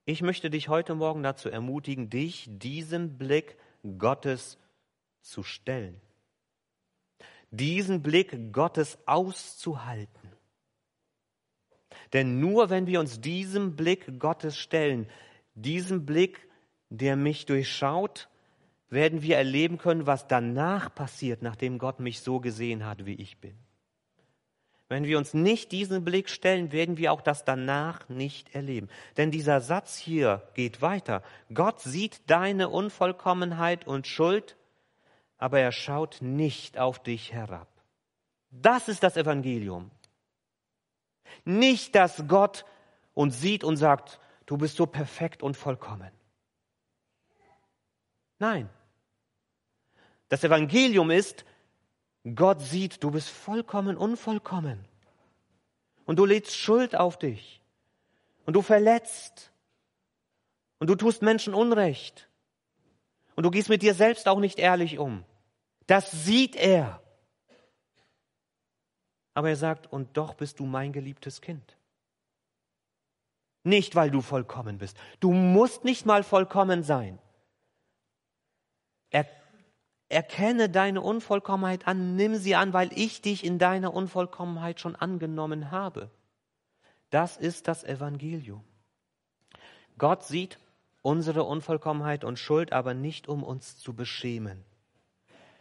Ich 0.05 0.23
möchte 0.23 0.49
dich 0.49 0.69
heute 0.69 0.95
Morgen 0.95 1.21
dazu 1.21 1.49
ermutigen, 1.49 2.09
dich 2.09 2.47
diesem 2.49 3.19
Blick 3.19 3.57
Gottes 3.99 4.57
zu 5.21 5.43
stellen. 5.43 6.01
Diesen 7.51 8.01
Blick 8.01 8.51
Gottes 8.51 8.97
auszuhalten. 9.05 10.26
Denn 12.13 12.39
nur 12.39 12.69
wenn 12.69 12.87
wir 12.87 12.99
uns 12.99 13.19
diesem 13.21 13.75
Blick 13.75 14.19
Gottes 14.19 14.57
stellen, 14.57 15.07
diesem 15.55 16.05
Blick, 16.05 16.47
der 16.89 17.15
mich 17.15 17.45
durchschaut, 17.45 18.29
werden 18.89 19.21
wir 19.21 19.37
erleben 19.37 19.77
können, 19.77 20.07
was 20.07 20.27
danach 20.27 20.93
passiert, 20.93 21.41
nachdem 21.41 21.77
Gott 21.77 21.99
mich 21.99 22.21
so 22.21 22.39
gesehen 22.39 22.85
hat, 22.85 23.05
wie 23.05 23.15
ich 23.15 23.39
bin. 23.39 23.55
Wenn 24.89 25.03
wir 25.03 25.17
uns 25.17 25.33
nicht 25.33 25.73
diesen 25.73 26.05
Blick 26.05 26.29
stellen, 26.29 26.71
werden 26.71 26.97
wir 26.97 27.11
auch 27.11 27.19
das 27.19 27.43
danach 27.43 28.07
nicht 28.07 28.55
erleben. 28.55 28.87
Denn 29.17 29.31
dieser 29.31 29.59
Satz 29.59 29.97
hier 29.97 30.47
geht 30.53 30.81
weiter. 30.81 31.23
Gott 31.53 31.81
sieht 31.81 32.21
deine 32.27 32.69
Unvollkommenheit 32.69 33.85
und 33.85 34.07
Schuld, 34.07 34.55
aber 35.37 35.59
er 35.59 35.73
schaut 35.73 36.19
nicht 36.21 36.77
auf 36.77 37.03
dich 37.03 37.33
herab. 37.33 37.67
Das 38.49 38.87
ist 38.87 39.03
das 39.03 39.17
Evangelium. 39.17 39.91
Nicht, 41.45 41.95
dass 41.95 42.27
Gott 42.27 42.65
uns 43.13 43.39
sieht 43.41 43.63
und 43.63 43.77
sagt, 43.77 44.19
du 44.45 44.57
bist 44.57 44.77
so 44.77 44.85
perfekt 44.85 45.43
und 45.43 45.55
vollkommen. 45.55 46.11
Nein. 48.39 48.69
Das 50.29 50.43
Evangelium 50.43 51.09
ist, 51.09 51.45
Gott 52.35 52.61
sieht, 52.61 53.03
du 53.03 53.11
bist 53.11 53.29
vollkommen 53.29 53.97
unvollkommen. 53.97 54.85
Und 56.05 56.19
du 56.19 56.25
lädst 56.25 56.55
Schuld 56.55 56.95
auf 56.95 57.17
dich. 57.17 57.61
Und 58.45 58.53
du 58.53 58.61
verletzt. 58.61 59.51
Und 60.79 60.89
du 60.89 60.95
tust 60.95 61.21
Menschen 61.21 61.53
Unrecht. 61.53 62.29
Und 63.35 63.43
du 63.43 63.51
gehst 63.51 63.69
mit 63.69 63.81
dir 63.81 63.93
selbst 63.93 64.27
auch 64.27 64.39
nicht 64.39 64.59
ehrlich 64.59 64.99
um. 64.99 65.23
Das 65.85 66.11
sieht 66.11 66.55
er. 66.55 67.01
Aber 69.37 69.49
er 69.49 69.55
sagt, 69.55 69.85
und 69.93 70.17
doch 70.17 70.33
bist 70.33 70.59
du 70.59 70.65
mein 70.65 70.91
geliebtes 70.91 71.41
Kind. 71.41 71.77
Nicht, 73.63 73.93
weil 73.93 74.09
du 74.09 74.21
vollkommen 74.21 74.79
bist. 74.79 74.97
Du 75.19 75.31
musst 75.31 75.83
nicht 75.83 76.07
mal 76.07 76.23
vollkommen 76.23 76.81
sein. 76.81 77.19
Er 79.11 79.27
Erkenne 80.09 80.69
deine 80.69 81.01
Unvollkommenheit 81.01 81.85
an, 81.87 82.15
nimm 82.15 82.35
sie 82.35 82.55
an, 82.55 82.73
weil 82.73 82.89
ich 82.95 83.21
dich 83.21 83.43
in 83.43 83.59
deiner 83.59 83.93
Unvollkommenheit 83.93 84.79
schon 84.79 84.95
angenommen 84.95 85.69
habe. 85.69 86.09
Das 87.11 87.37
ist 87.37 87.67
das 87.67 87.83
Evangelium. 87.83 88.63
Gott 89.99 90.23
sieht 90.23 90.57
unsere 91.03 91.43
Unvollkommenheit 91.43 92.23
und 92.23 92.39
Schuld, 92.39 92.73
aber 92.73 92.95
nicht 92.95 93.27
um 93.27 93.43
uns 93.43 93.77
zu 93.77 93.93
beschämen, 93.93 94.63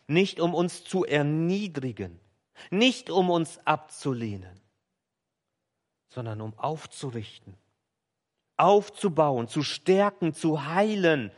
nicht 0.07 0.41
um 0.41 0.55
uns 0.55 0.83
zu 0.83 1.05
erniedrigen, 1.05 2.19
nicht 2.71 3.11
um 3.11 3.31
uns 3.31 3.59
abzulehnen, 3.65 4.61
sondern 6.09 6.41
um 6.41 6.59
aufzurichten, 6.59 7.55
aufzubauen, 8.57 9.49
zu 9.49 9.63
stärken, 9.63 10.35
zu 10.35 10.67
heilen, 10.67 11.31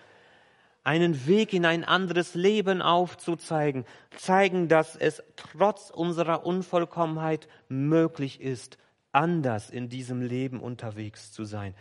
einen 0.85 1.27
Weg 1.27 1.53
in 1.53 1.67
ein 1.67 1.85
anderes 1.85 2.35
Leben 2.35 2.81
aufzuzeigen, 2.81 3.85
zeigen, 4.17 4.69
dass 4.69 4.97
es 4.97 5.23
trotz 5.37 5.91
unserer 5.91 6.47
Unvollkommenheit 6.47 7.49
möglich 7.69 8.41
ist, 8.41 8.79
anders 9.13 9.69
in 9.69 9.89
diesem 9.89 10.23
Leben 10.23 10.61
unterwegs 10.61 11.33
zu 11.33 11.45
sein 11.45 11.75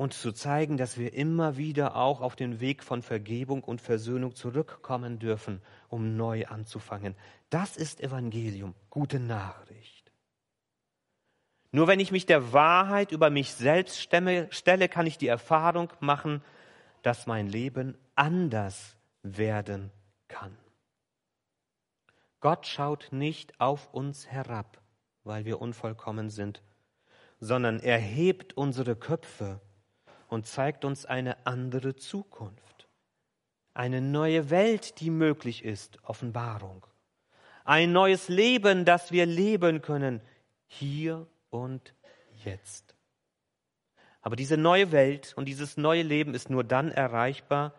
und 0.00 0.14
zu 0.14 0.32
zeigen, 0.32 0.78
dass 0.78 0.96
wir 0.96 1.12
immer 1.12 1.58
wieder 1.58 1.94
auch 1.94 2.22
auf 2.22 2.34
den 2.34 2.58
Weg 2.58 2.82
von 2.82 3.02
Vergebung 3.02 3.62
und 3.62 3.82
Versöhnung 3.82 4.34
zurückkommen 4.34 5.18
dürfen, 5.18 5.60
um 5.90 6.16
neu 6.16 6.46
anzufangen. 6.46 7.14
Das 7.50 7.76
ist 7.76 8.00
Evangelium, 8.00 8.74
gute 8.88 9.20
Nachricht. 9.20 10.10
Nur 11.70 11.86
wenn 11.86 12.00
ich 12.00 12.12
mich 12.12 12.24
der 12.24 12.54
Wahrheit 12.54 13.12
über 13.12 13.28
mich 13.28 13.52
selbst 13.52 14.00
stelle, 14.00 14.88
kann 14.88 15.06
ich 15.06 15.18
die 15.18 15.26
Erfahrung 15.26 15.92
machen, 16.00 16.42
dass 17.02 17.26
mein 17.26 17.46
Leben 17.46 17.94
anders 18.14 18.96
werden 19.22 19.90
kann. 20.28 20.56
Gott 22.40 22.66
schaut 22.66 23.08
nicht 23.10 23.60
auf 23.60 23.92
uns 23.92 24.28
herab, 24.28 24.80
weil 25.24 25.44
wir 25.44 25.60
unvollkommen 25.60 26.30
sind, 26.30 26.62
sondern 27.38 27.80
er 27.80 27.98
hebt 27.98 28.56
unsere 28.56 28.96
Köpfe 28.96 29.60
und 30.30 30.46
zeigt 30.46 30.84
uns 30.84 31.04
eine 31.04 31.46
andere 31.46 31.96
Zukunft. 31.96 32.88
Eine 33.74 34.00
neue 34.00 34.50
Welt, 34.50 35.00
die 35.00 35.10
möglich 35.10 35.64
ist, 35.64 35.98
Offenbarung. 36.04 36.86
Ein 37.64 37.92
neues 37.92 38.28
Leben, 38.28 38.84
das 38.84 39.12
wir 39.12 39.26
leben 39.26 39.82
können, 39.82 40.20
hier 40.66 41.26
und 41.50 41.94
jetzt. 42.44 42.94
Aber 44.22 44.36
diese 44.36 44.56
neue 44.56 44.92
Welt 44.92 45.32
und 45.36 45.46
dieses 45.46 45.76
neue 45.76 46.02
Leben 46.02 46.34
ist 46.34 46.50
nur 46.50 46.64
dann 46.64 46.90
erreichbar, 46.90 47.74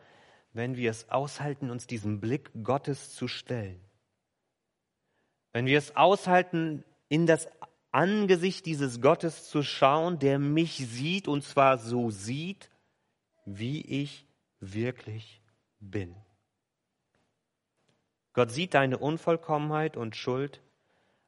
wenn 0.53 0.75
wir 0.75 0.91
es 0.91 1.09
aushalten, 1.09 1.69
uns 1.69 1.87
diesem 1.87 2.19
Blick 2.19 2.51
Gottes 2.63 3.15
zu 3.15 3.27
stellen. 3.27 3.79
Wenn 5.53 5.65
wir 5.65 5.77
es 5.77 5.95
aushalten, 5.95 6.83
in 7.09 7.27
das 7.27 7.47
Angesicht 7.91 8.65
dieses 8.65 9.01
Gottes 9.01 9.49
zu 9.49 9.63
schauen, 9.63 10.19
der 10.19 10.39
mich 10.39 10.77
sieht 10.77 11.27
und 11.27 11.43
zwar 11.43 11.77
so 11.77 12.10
sieht, 12.10 12.69
wie 13.45 13.82
ich 13.82 14.25
wirklich 14.60 15.41
bin. 15.80 16.15
Gott 18.34 18.51
sieht 18.51 18.73
deine 18.75 18.97
Unvollkommenheit 18.97 19.97
und 19.97 20.15
Schuld, 20.15 20.62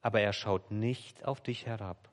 aber 0.02 0.21
er 0.21 0.32
schaut 0.32 0.71
nicht 0.71 1.26
auf 1.26 1.41
dich 1.41 1.65
herab, 1.65 2.10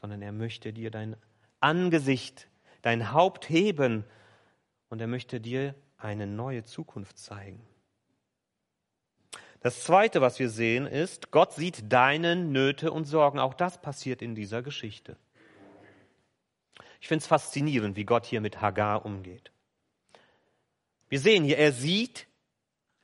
sondern 0.00 0.20
er 0.20 0.32
möchte 0.32 0.72
dir 0.72 0.90
dein 0.90 1.16
Angesicht, 1.60 2.48
dein 2.82 3.12
Haupt 3.12 3.48
heben 3.48 4.04
und 4.90 5.00
er 5.00 5.06
möchte 5.06 5.40
dir 5.40 5.74
eine 5.96 6.26
neue 6.26 6.64
Zukunft 6.64 7.18
zeigen. 7.18 7.66
Das 9.64 9.82
Zweite, 9.82 10.20
was 10.20 10.38
wir 10.38 10.50
sehen, 10.50 10.86
ist, 10.86 11.30
Gott 11.30 11.54
sieht 11.54 11.90
deine 11.90 12.36
Nöte 12.36 12.92
und 12.92 13.06
Sorgen. 13.06 13.38
Auch 13.38 13.54
das 13.54 13.80
passiert 13.80 14.20
in 14.20 14.34
dieser 14.34 14.60
Geschichte. 14.60 15.16
Ich 17.00 17.08
finde 17.08 17.22
es 17.22 17.26
faszinierend, 17.26 17.96
wie 17.96 18.04
Gott 18.04 18.26
hier 18.26 18.42
mit 18.42 18.60
Hagar 18.60 19.06
umgeht. 19.06 19.52
Wir 21.08 21.18
sehen 21.18 21.44
hier, 21.44 21.56
er 21.56 21.72
sieht 21.72 22.26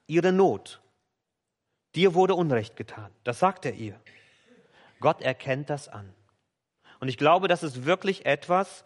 ihre 0.06 0.32
Not. 0.32 0.82
Dir 1.94 2.12
wurde 2.12 2.34
Unrecht 2.34 2.76
getan. 2.76 3.10
Das 3.24 3.38
sagt 3.38 3.64
er 3.64 3.72
ihr. 3.72 3.98
Gott 5.00 5.22
erkennt 5.22 5.70
das 5.70 5.88
an. 5.88 6.12
Und 6.98 7.08
ich 7.08 7.16
glaube, 7.16 7.48
das 7.48 7.62
ist 7.62 7.86
wirklich 7.86 8.26
etwas, 8.26 8.84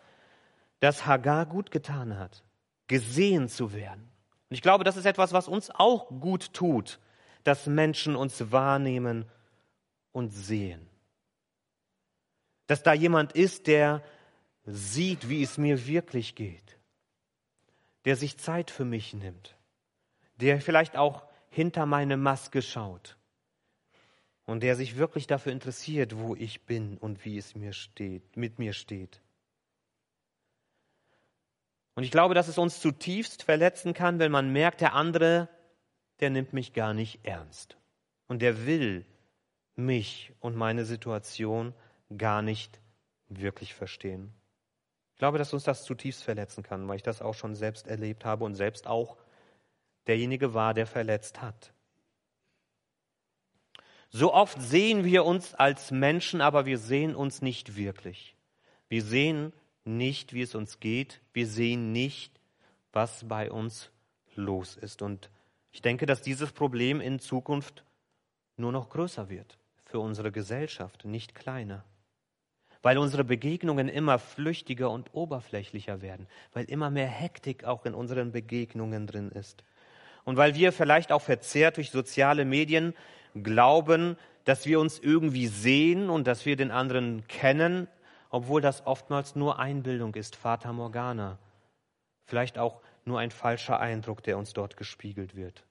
das 0.78 1.06
Hagar 1.06 1.44
gut 1.44 1.72
getan 1.72 2.20
hat, 2.20 2.44
gesehen 2.86 3.48
zu 3.48 3.72
werden. 3.72 4.12
Und 4.48 4.54
ich 4.54 4.62
glaube, 4.62 4.84
das 4.84 4.96
ist 4.96 5.06
etwas, 5.06 5.32
was 5.32 5.48
uns 5.48 5.72
auch 5.72 6.08
gut 6.20 6.52
tut, 6.52 7.00
dass 7.44 7.66
Menschen 7.66 8.16
uns 8.16 8.50
wahrnehmen 8.50 9.26
und 10.12 10.30
sehen. 10.30 10.88
Dass 12.66 12.82
da 12.82 12.94
jemand 12.94 13.32
ist, 13.32 13.66
der 13.66 14.02
sieht, 14.64 15.28
wie 15.28 15.42
es 15.42 15.58
mir 15.58 15.86
wirklich 15.86 16.34
geht, 16.34 16.78
der 18.06 18.16
sich 18.16 18.38
Zeit 18.38 18.70
für 18.70 18.84
mich 18.84 19.12
nimmt, 19.12 19.56
der 20.36 20.60
vielleicht 20.60 20.96
auch 20.96 21.24
hinter 21.50 21.86
meine 21.86 22.16
Maske 22.16 22.62
schaut 22.62 23.16
und 24.46 24.62
der 24.62 24.76
sich 24.76 24.96
wirklich 24.96 25.26
dafür 25.26 25.52
interessiert, 25.52 26.18
wo 26.18 26.34
ich 26.34 26.62
bin 26.62 26.96
und 26.98 27.24
wie 27.24 27.38
es 27.38 27.54
mir 27.54 27.72
steht, 27.72 28.36
mit 28.36 28.58
mir 28.58 28.72
steht. 28.72 29.20
Und 31.94 32.02
ich 32.02 32.10
glaube, 32.10 32.34
dass 32.34 32.48
es 32.48 32.58
uns 32.58 32.80
zutiefst 32.80 33.42
verletzen 33.42 33.94
kann, 33.94 34.18
wenn 34.18 34.32
man 34.32 34.52
merkt, 34.52 34.80
der 34.80 34.94
andere, 34.94 35.48
der 36.20 36.30
nimmt 36.30 36.52
mich 36.52 36.72
gar 36.72 36.94
nicht 36.94 37.24
ernst. 37.24 37.76
Und 38.26 38.42
der 38.42 38.66
will 38.66 39.04
mich 39.76 40.32
und 40.40 40.56
meine 40.56 40.84
Situation 40.84 41.74
gar 42.16 42.42
nicht 42.42 42.80
wirklich 43.28 43.74
verstehen. 43.74 44.32
Ich 45.12 45.18
glaube, 45.18 45.38
dass 45.38 45.52
uns 45.52 45.64
das 45.64 45.84
zutiefst 45.84 46.22
verletzen 46.22 46.62
kann, 46.62 46.86
weil 46.88 46.96
ich 46.96 47.02
das 47.02 47.22
auch 47.22 47.34
schon 47.34 47.54
selbst 47.54 47.86
erlebt 47.86 48.24
habe 48.24 48.44
und 48.44 48.54
selbst 48.54 48.86
auch 48.86 49.16
derjenige 50.06 50.54
war, 50.54 50.74
der 50.74 50.86
verletzt 50.86 51.40
hat. 51.40 51.72
So 54.10 54.32
oft 54.32 54.60
sehen 54.60 55.04
wir 55.04 55.24
uns 55.24 55.54
als 55.54 55.90
Menschen, 55.90 56.40
aber 56.40 56.66
wir 56.66 56.78
sehen 56.78 57.16
uns 57.16 57.42
nicht 57.42 57.76
wirklich. 57.76 58.36
Wir 58.88 59.02
sehen 59.02 59.52
nicht, 59.84 60.32
wie 60.32 60.42
es 60.42 60.54
uns 60.54 60.78
geht. 60.78 61.20
Wir 61.32 61.46
sehen 61.46 61.92
nicht, 61.92 62.40
was 62.92 63.26
bei 63.26 63.50
uns 63.50 63.90
los 64.36 64.76
ist. 64.76 65.02
Und 65.02 65.30
ich 65.74 65.82
denke, 65.82 66.06
dass 66.06 66.22
dieses 66.22 66.52
Problem 66.52 67.00
in 67.00 67.18
Zukunft 67.18 67.84
nur 68.56 68.70
noch 68.70 68.90
größer 68.90 69.28
wird 69.28 69.58
für 69.84 69.98
unsere 69.98 70.30
Gesellschaft, 70.30 71.04
nicht 71.04 71.34
kleiner. 71.34 71.84
Weil 72.80 72.96
unsere 72.96 73.24
Begegnungen 73.24 73.88
immer 73.88 74.20
flüchtiger 74.20 74.88
und 74.88 75.12
oberflächlicher 75.14 76.00
werden, 76.00 76.28
weil 76.52 76.66
immer 76.66 76.90
mehr 76.90 77.08
Hektik 77.08 77.64
auch 77.64 77.86
in 77.86 77.94
unseren 77.94 78.30
Begegnungen 78.30 79.08
drin 79.08 79.32
ist. 79.32 79.64
Und 80.22 80.36
weil 80.36 80.54
wir 80.54 80.70
vielleicht 80.70 81.10
auch 81.10 81.22
verzerrt 81.22 81.76
durch 81.78 81.90
soziale 81.90 82.44
Medien 82.44 82.94
glauben, 83.42 84.16
dass 84.44 84.66
wir 84.66 84.78
uns 84.78 85.00
irgendwie 85.00 85.48
sehen 85.48 86.08
und 86.08 86.28
dass 86.28 86.46
wir 86.46 86.54
den 86.54 86.70
anderen 86.70 87.26
kennen, 87.26 87.88
obwohl 88.30 88.60
das 88.60 88.86
oftmals 88.86 89.34
nur 89.34 89.58
Einbildung 89.58 90.14
ist, 90.14 90.36
Fata 90.36 90.72
Morgana. 90.72 91.36
Vielleicht 92.26 92.58
auch 92.58 92.80
nur 93.06 93.18
ein 93.18 93.30
falscher 93.30 93.80
Eindruck, 93.80 94.22
der 94.22 94.38
uns 94.38 94.52
dort 94.52 94.76
gespiegelt 94.76 95.34
wird. 95.34 95.64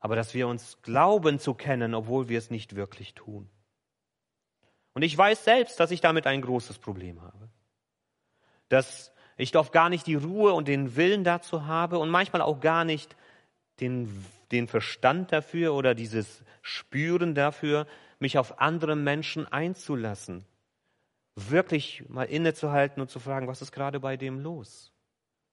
Aber 0.00 0.16
dass 0.16 0.34
wir 0.34 0.48
uns 0.48 0.80
glauben 0.82 1.38
zu 1.38 1.54
kennen, 1.54 1.94
obwohl 1.94 2.28
wir 2.28 2.38
es 2.38 2.50
nicht 2.50 2.74
wirklich 2.74 3.14
tun. 3.14 3.48
Und 4.94 5.02
ich 5.02 5.16
weiß 5.16 5.44
selbst, 5.44 5.78
dass 5.80 5.90
ich 5.90 6.00
damit 6.00 6.26
ein 6.26 6.42
großes 6.42 6.78
Problem 6.78 7.22
habe. 7.22 7.48
Dass 8.68 9.12
ich 9.36 9.52
doch 9.52 9.72
gar 9.72 9.88
nicht 9.88 10.06
die 10.06 10.14
Ruhe 10.14 10.52
und 10.52 10.68
den 10.68 10.96
Willen 10.96 11.24
dazu 11.24 11.66
habe 11.66 11.98
und 11.98 12.10
manchmal 12.10 12.42
auch 12.42 12.60
gar 12.60 12.84
nicht 12.84 13.16
den, 13.80 14.24
den 14.50 14.68
Verstand 14.68 15.32
dafür 15.32 15.74
oder 15.74 15.94
dieses 15.94 16.44
Spüren 16.62 17.34
dafür, 17.34 17.86
mich 18.18 18.38
auf 18.38 18.60
andere 18.60 18.96
Menschen 18.96 19.50
einzulassen. 19.50 20.44
Wirklich 21.34 22.08
mal 22.08 22.24
innezuhalten 22.24 23.00
und 23.00 23.10
zu 23.10 23.18
fragen, 23.18 23.48
was 23.48 23.62
ist 23.62 23.72
gerade 23.72 24.00
bei 24.00 24.16
dem 24.16 24.40
los? 24.40 24.91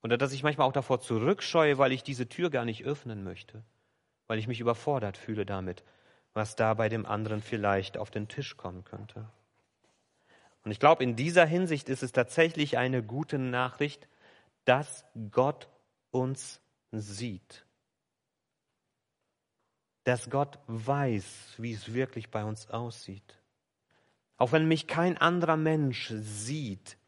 Oder 0.02 0.18
dass 0.18 0.34
ich 0.34 0.44
manchmal 0.44 0.68
auch 0.68 0.74
davor 0.74 1.02
zurückscheue, 1.02 1.78
weil 1.78 1.92
ich 1.92 2.04
diese 2.04 2.30
Tür 2.30 2.50
gar 2.50 2.66
nicht 2.66 2.86
öffnen 2.86 3.24
möchte, 3.24 3.64
weil 4.28 4.40
ich 4.40 4.48
mich 4.48 4.60
überfordert 4.60 5.18
fühle 5.18 5.46
damit, 5.46 5.84
was 6.34 6.56
da 6.56 6.74
bei 6.74 6.90
dem 6.90 7.06
anderen 7.06 7.42
vielleicht 7.42 7.98
auf 7.98 8.12
den 8.12 8.28
Tisch 8.28 8.56
kommen 8.56 8.84
könnte. 8.84 9.30
Und 10.64 10.72
ich 10.72 10.80
glaube, 10.80 11.04
in 11.04 11.16
dieser 11.16 11.46
Hinsicht 11.46 11.90
ist 11.90 12.04
es 12.04 12.12
tatsächlich 12.12 12.78
eine 12.78 13.02
gute 13.02 13.40
Nachricht, 13.40 14.08
dass 14.66 15.06
Gott 15.32 15.68
uns 16.12 16.62
sieht. 16.92 17.66
Dass 20.04 20.30
Gott 20.30 20.60
weiß, 20.68 21.56
wie 21.58 21.74
es 21.74 21.94
wirklich 21.94 22.30
bei 22.30 22.44
uns 22.44 22.70
aussieht. 22.70 23.40
Auch 24.38 24.52
wenn 24.52 24.68
mich 24.68 24.88
kein 24.88 25.18
anderer 25.18 25.58
Mensch 25.58 26.14
sieht, 26.16 26.99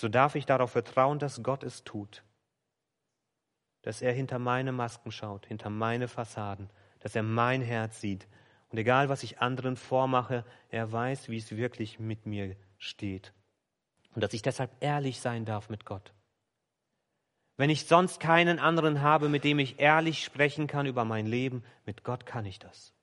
so 0.00 0.08
darf 0.08 0.34
ich 0.34 0.46
darauf 0.46 0.72
vertrauen, 0.72 1.18
dass 1.18 1.42
Gott 1.42 1.62
es 1.62 1.84
tut. 1.84 2.24
Dass 3.82 4.02
er 4.02 4.12
hinter 4.12 4.38
meine 4.38 4.72
Masken 4.72 5.12
schaut, 5.12 5.46
hinter 5.46 5.70
meine 5.70 6.08
Fassaden, 6.08 6.70
dass 7.00 7.14
er 7.14 7.22
mein 7.22 7.62
Herz 7.62 8.00
sieht. 8.00 8.26
Und 8.70 8.78
egal, 8.78 9.08
was 9.08 9.22
ich 9.22 9.40
anderen 9.40 9.76
vormache, 9.76 10.44
er 10.68 10.90
weiß, 10.90 11.28
wie 11.28 11.38
es 11.38 11.56
wirklich 11.56 11.98
mit 11.98 12.26
mir 12.26 12.56
steht. 12.78 13.32
Und 14.14 14.22
dass 14.22 14.32
ich 14.32 14.42
deshalb 14.42 14.70
ehrlich 14.80 15.20
sein 15.20 15.44
darf 15.44 15.68
mit 15.70 15.84
Gott. 15.84 16.12
Wenn 17.56 17.70
ich 17.70 17.86
sonst 17.86 18.20
keinen 18.20 18.58
anderen 18.58 19.02
habe, 19.02 19.28
mit 19.28 19.44
dem 19.44 19.58
ich 19.58 19.80
ehrlich 19.80 20.24
sprechen 20.24 20.66
kann 20.66 20.86
über 20.86 21.04
mein 21.04 21.26
Leben, 21.26 21.62
mit 21.84 22.04
Gott 22.04 22.24
kann 22.24 22.46
ich 22.46 22.58
das, 22.58 22.94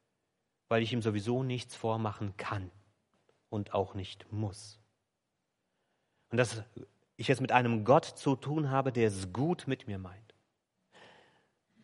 weil 0.68 0.82
ich 0.82 0.94
ihm 0.94 1.04
sowieso 1.04 1.44
nichts 1.44 1.76
vormachen 1.76 2.36
kann 2.38 2.72
und 3.50 3.74
auch 3.74 3.94
nicht 3.94 4.32
muss. 4.32 4.80
Und 6.30 6.38
dass 6.38 6.64
ich 7.16 7.30
es 7.30 7.42
mit 7.42 7.52
einem 7.52 7.84
Gott 7.84 8.06
zu 8.06 8.36
tun 8.36 8.70
habe, 8.70 8.92
der 8.92 9.08
es 9.08 9.34
gut 9.34 9.66
mit 9.68 9.88
mir 9.88 9.98
meint. 9.98 10.36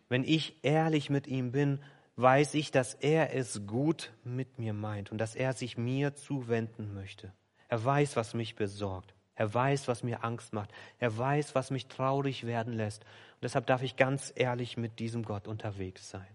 Wenn 0.10 0.24
ich 0.24 0.64
ehrlich 0.64 1.10
mit 1.10 1.28
ihm 1.28 1.52
bin, 1.52 1.80
weiß 2.16 2.54
ich, 2.54 2.72
dass 2.72 2.94
er 2.94 3.36
es 3.36 3.66
gut 3.66 4.14
mit 4.24 4.60
mir 4.60 4.74
meint 4.74 5.12
und 5.12 5.18
dass 5.18 5.36
er 5.36 5.54
sich 5.54 5.78
mir 5.78 6.14
zuwenden 6.16 6.94
möchte. 6.94 7.34
Er 7.68 7.84
weiß, 7.84 8.16
was 8.16 8.34
mich 8.36 8.56
besorgt. 8.56 9.16
Er 9.36 9.52
weiß, 9.52 9.88
was 9.88 10.04
mir 10.04 10.24
Angst 10.24 10.54
macht. 10.54 10.72
Er 11.00 11.18
weiß, 11.18 11.56
was 11.56 11.72
mich 11.72 11.88
traurig 11.88 12.46
werden 12.46 12.74
lässt. 12.74 13.02
Und 13.04 13.44
deshalb 13.44 13.66
darf 13.66 13.82
ich 13.82 13.96
ganz 13.96 14.32
ehrlich 14.36 14.78
mit 14.78 15.00
diesem 15.00 15.24
Gott 15.24 15.48
unterwegs 15.48 16.10
sein. 16.10 16.28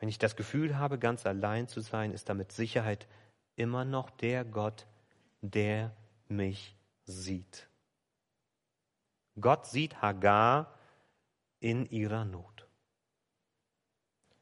Wenn 0.00 0.08
ich 0.08 0.18
das 0.18 0.34
Gefühl 0.34 0.78
habe, 0.78 0.98
ganz 0.98 1.26
allein 1.26 1.68
zu 1.68 1.80
sein, 1.80 2.12
ist 2.12 2.28
da 2.28 2.34
mit 2.34 2.50
Sicherheit 2.50 3.06
immer 3.54 3.84
noch 3.84 4.10
der 4.10 4.44
Gott, 4.44 4.86
der 5.42 5.94
mich 6.30 6.76
sieht. 7.04 7.68
Gott 9.40 9.66
sieht 9.66 10.02
Hagar 10.02 10.78
in 11.60 11.86
ihrer 11.86 12.24
Not. 12.24 12.68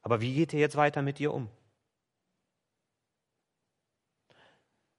Aber 0.03 0.21
wie 0.21 0.35
geht 0.35 0.55
er 0.55 0.61
jetzt 0.61 0.77
weiter 0.77 1.03
mit 1.03 1.21
ihr 1.21 1.33
um? 1.33 1.49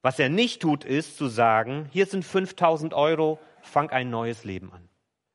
Was 0.02 0.20
er 0.20 0.30
nicht 0.30 0.62
tut, 0.62 0.86
ist 0.86 1.18
zu 1.18 1.28
sagen, 1.28 1.90
hier 1.92 2.06
sind 2.06 2.24
5000 2.24 2.94
Euro, 2.94 3.40
fang 3.62 3.90
ein 3.90 4.10
neues 4.10 4.44
Leben 4.46 4.72
an. 4.72 4.88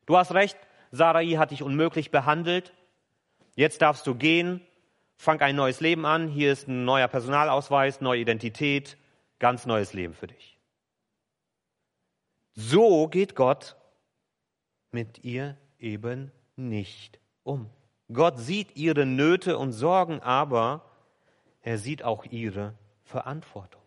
Du 0.06 0.16
hast 0.16 0.32
recht, 0.32 0.56
Sarai 0.90 1.26
hat 1.32 1.50
dich 1.50 1.62
unmöglich 1.62 2.10
behandelt, 2.10 2.72
jetzt 3.56 3.82
darfst 3.82 4.06
du 4.06 4.14
gehen, 4.14 4.62
fang 5.16 5.40
ein 5.40 5.56
neues 5.56 5.80
Leben 5.80 6.06
an, 6.06 6.28
hier 6.28 6.52
ist 6.52 6.68
ein 6.68 6.84
neuer 6.84 7.08
Personalausweis, 7.08 8.00
neue 8.00 8.20
Identität, 8.20 8.96
ganz 9.38 9.66
neues 9.66 9.92
Leben 9.92 10.14
für 10.14 10.28
dich. 10.28 10.53
So 12.54 13.08
geht 13.08 13.34
Gott 13.34 13.76
mit 14.92 15.24
ihr 15.24 15.56
eben 15.78 16.30
nicht 16.56 17.18
um. 17.42 17.68
Gott 18.12 18.38
sieht 18.38 18.76
ihre 18.76 19.06
Nöte 19.06 19.58
und 19.58 19.72
Sorgen, 19.72 20.20
aber 20.20 20.84
er 21.62 21.78
sieht 21.78 22.04
auch 22.04 22.24
ihre 22.26 22.74
Verantwortung. 23.02 23.82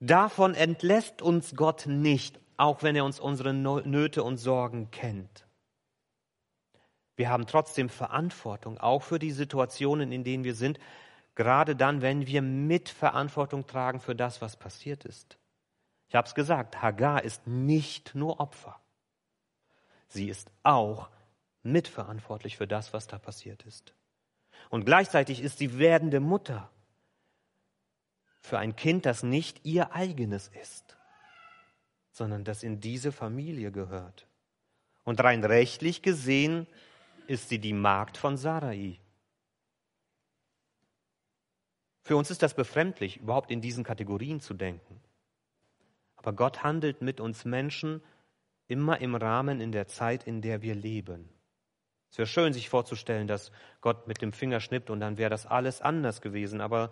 Davon 0.00 0.54
entlässt 0.54 1.22
uns 1.22 1.54
Gott 1.54 1.86
nicht, 1.86 2.38
auch 2.56 2.82
wenn 2.82 2.96
er 2.96 3.04
uns 3.04 3.18
unsere 3.18 3.52
Nöte 3.52 4.22
und 4.22 4.36
Sorgen 4.36 4.90
kennt. 4.90 5.46
Wir 7.16 7.30
haben 7.30 7.46
trotzdem 7.46 7.88
Verantwortung, 7.88 8.78
auch 8.78 9.02
für 9.02 9.18
die 9.18 9.30
Situationen, 9.30 10.12
in 10.12 10.22
denen 10.22 10.44
wir 10.44 10.54
sind, 10.54 10.78
gerade 11.34 11.74
dann, 11.74 12.02
wenn 12.02 12.26
wir 12.26 12.42
Mitverantwortung 12.42 13.66
tragen 13.66 14.00
für 14.00 14.14
das, 14.14 14.42
was 14.42 14.56
passiert 14.56 15.04
ist. 15.04 15.38
Ich 16.08 16.14
habe 16.14 16.26
es 16.26 16.34
gesagt, 16.34 16.82
Hagar 16.82 17.24
ist 17.24 17.46
nicht 17.46 18.14
nur 18.14 18.40
Opfer. 18.40 18.80
Sie 20.08 20.28
ist 20.28 20.50
auch 20.62 21.10
mitverantwortlich 21.62 22.56
für 22.56 22.66
das, 22.66 22.92
was 22.92 23.06
da 23.06 23.18
passiert 23.18 23.64
ist. 23.64 23.94
Und 24.70 24.84
gleichzeitig 24.84 25.40
ist 25.40 25.58
sie 25.58 25.78
werdende 25.78 26.20
Mutter 26.20 26.70
für 28.40 28.58
ein 28.58 28.76
Kind, 28.76 29.06
das 29.06 29.22
nicht 29.22 29.64
ihr 29.64 29.92
eigenes 29.92 30.48
ist, 30.62 30.96
sondern 32.12 32.44
das 32.44 32.62
in 32.62 32.80
diese 32.80 33.10
Familie 33.10 33.72
gehört. 33.72 34.28
Und 35.04 35.20
rein 35.20 35.44
rechtlich 35.44 36.02
gesehen 36.02 36.66
ist 37.26 37.48
sie 37.48 37.58
die 37.58 37.72
Magd 37.72 38.16
von 38.16 38.36
Sarai. 38.36 39.00
Für 42.02 42.16
uns 42.16 42.30
ist 42.30 42.42
das 42.42 42.54
befremdlich, 42.54 43.16
überhaupt 43.16 43.50
in 43.50 43.60
diesen 43.60 43.82
Kategorien 43.82 44.40
zu 44.40 44.54
denken. 44.54 45.00
Aber 46.16 46.32
Gott 46.32 46.62
handelt 46.62 47.02
mit 47.02 47.20
uns 47.20 47.44
Menschen 47.44 48.02
immer 48.68 49.00
im 49.00 49.14
Rahmen 49.14 49.60
in 49.60 49.72
der 49.72 49.86
Zeit, 49.86 50.24
in 50.24 50.42
der 50.42 50.62
wir 50.62 50.74
leben. 50.74 51.28
Es 52.10 52.18
wäre 52.18 52.26
schön, 52.26 52.52
sich 52.52 52.68
vorzustellen, 52.68 53.26
dass 53.26 53.52
Gott 53.80 54.08
mit 54.08 54.22
dem 54.22 54.32
Finger 54.32 54.60
schnippt 54.60 54.90
und 54.90 55.00
dann 55.00 55.18
wäre 55.18 55.30
das 55.30 55.46
alles 55.46 55.80
anders 55.80 56.20
gewesen, 56.20 56.60
aber 56.60 56.90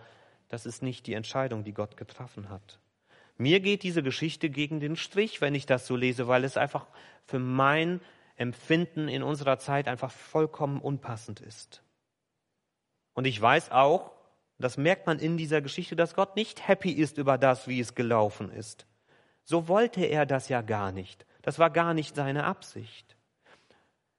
das 0.49 0.67
ist 0.67 0.83
nicht 0.83 1.07
die 1.07 1.15
Entscheidung, 1.15 1.65
die 1.65 1.73
Gott 1.73 1.97
getroffen 1.97 2.49
hat. 2.51 2.79
Mir 3.37 3.61
geht 3.61 3.83
diese 3.83 4.03
Geschichte 4.03 4.51
gegen 4.51 4.81
den 4.81 4.97
Strich, 4.97 5.41
wenn 5.41 5.55
ich 5.55 5.67
das 5.67 5.87
so 5.87 5.97
lese, 5.97 6.29
weil 6.29 6.45
es 6.45 6.57
einfach 6.57 6.87
für 7.25 7.39
mein 7.39 8.01
Empfinden 8.37 9.09
in 9.09 9.23
unserer 9.23 9.59
Zeit 9.59 9.89
einfach 9.89 10.11
vollkommen 10.11 10.81
unpassend 10.81 11.41
ist. 11.41 11.83
Und 13.15 13.27
ich 13.27 13.41
weiß 13.41 13.71
auch, 13.71 14.13
das 14.59 14.77
merkt 14.77 15.07
man 15.07 15.19
in 15.19 15.37
dieser 15.37 15.63
Geschichte, 15.63 15.97
dass 15.97 16.15
Gott 16.15 16.37
nicht 16.37 16.69
happy 16.69 16.93
ist 16.93 17.19
über 17.19 17.39
das, 17.39 17.67
wie 17.67 17.81
es 17.81 17.95
gelaufen 17.95 18.51
ist. 18.51 18.87
So 19.45 19.69
wollte 19.69 20.05
er 20.05 20.27
das 20.27 20.49
ja 20.49 20.63
gar 20.63 20.93
nicht. 20.93 21.27
Das 21.43 21.59
war 21.59 21.71
gar 21.71 21.95
nicht 21.95 22.17
seine 22.17 22.45
Absicht. 22.45 23.17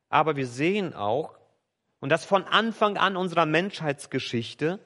Aber 0.09 0.35
wir 0.35 0.47
sehen 0.47 0.93
auch, 0.93 1.37
und 1.99 2.09
das 2.09 2.23
von 2.23 2.43
Anfang 2.43 2.97
an 2.97 3.17
unserer 3.17 3.45
Menschheitsgeschichte, 3.45 4.79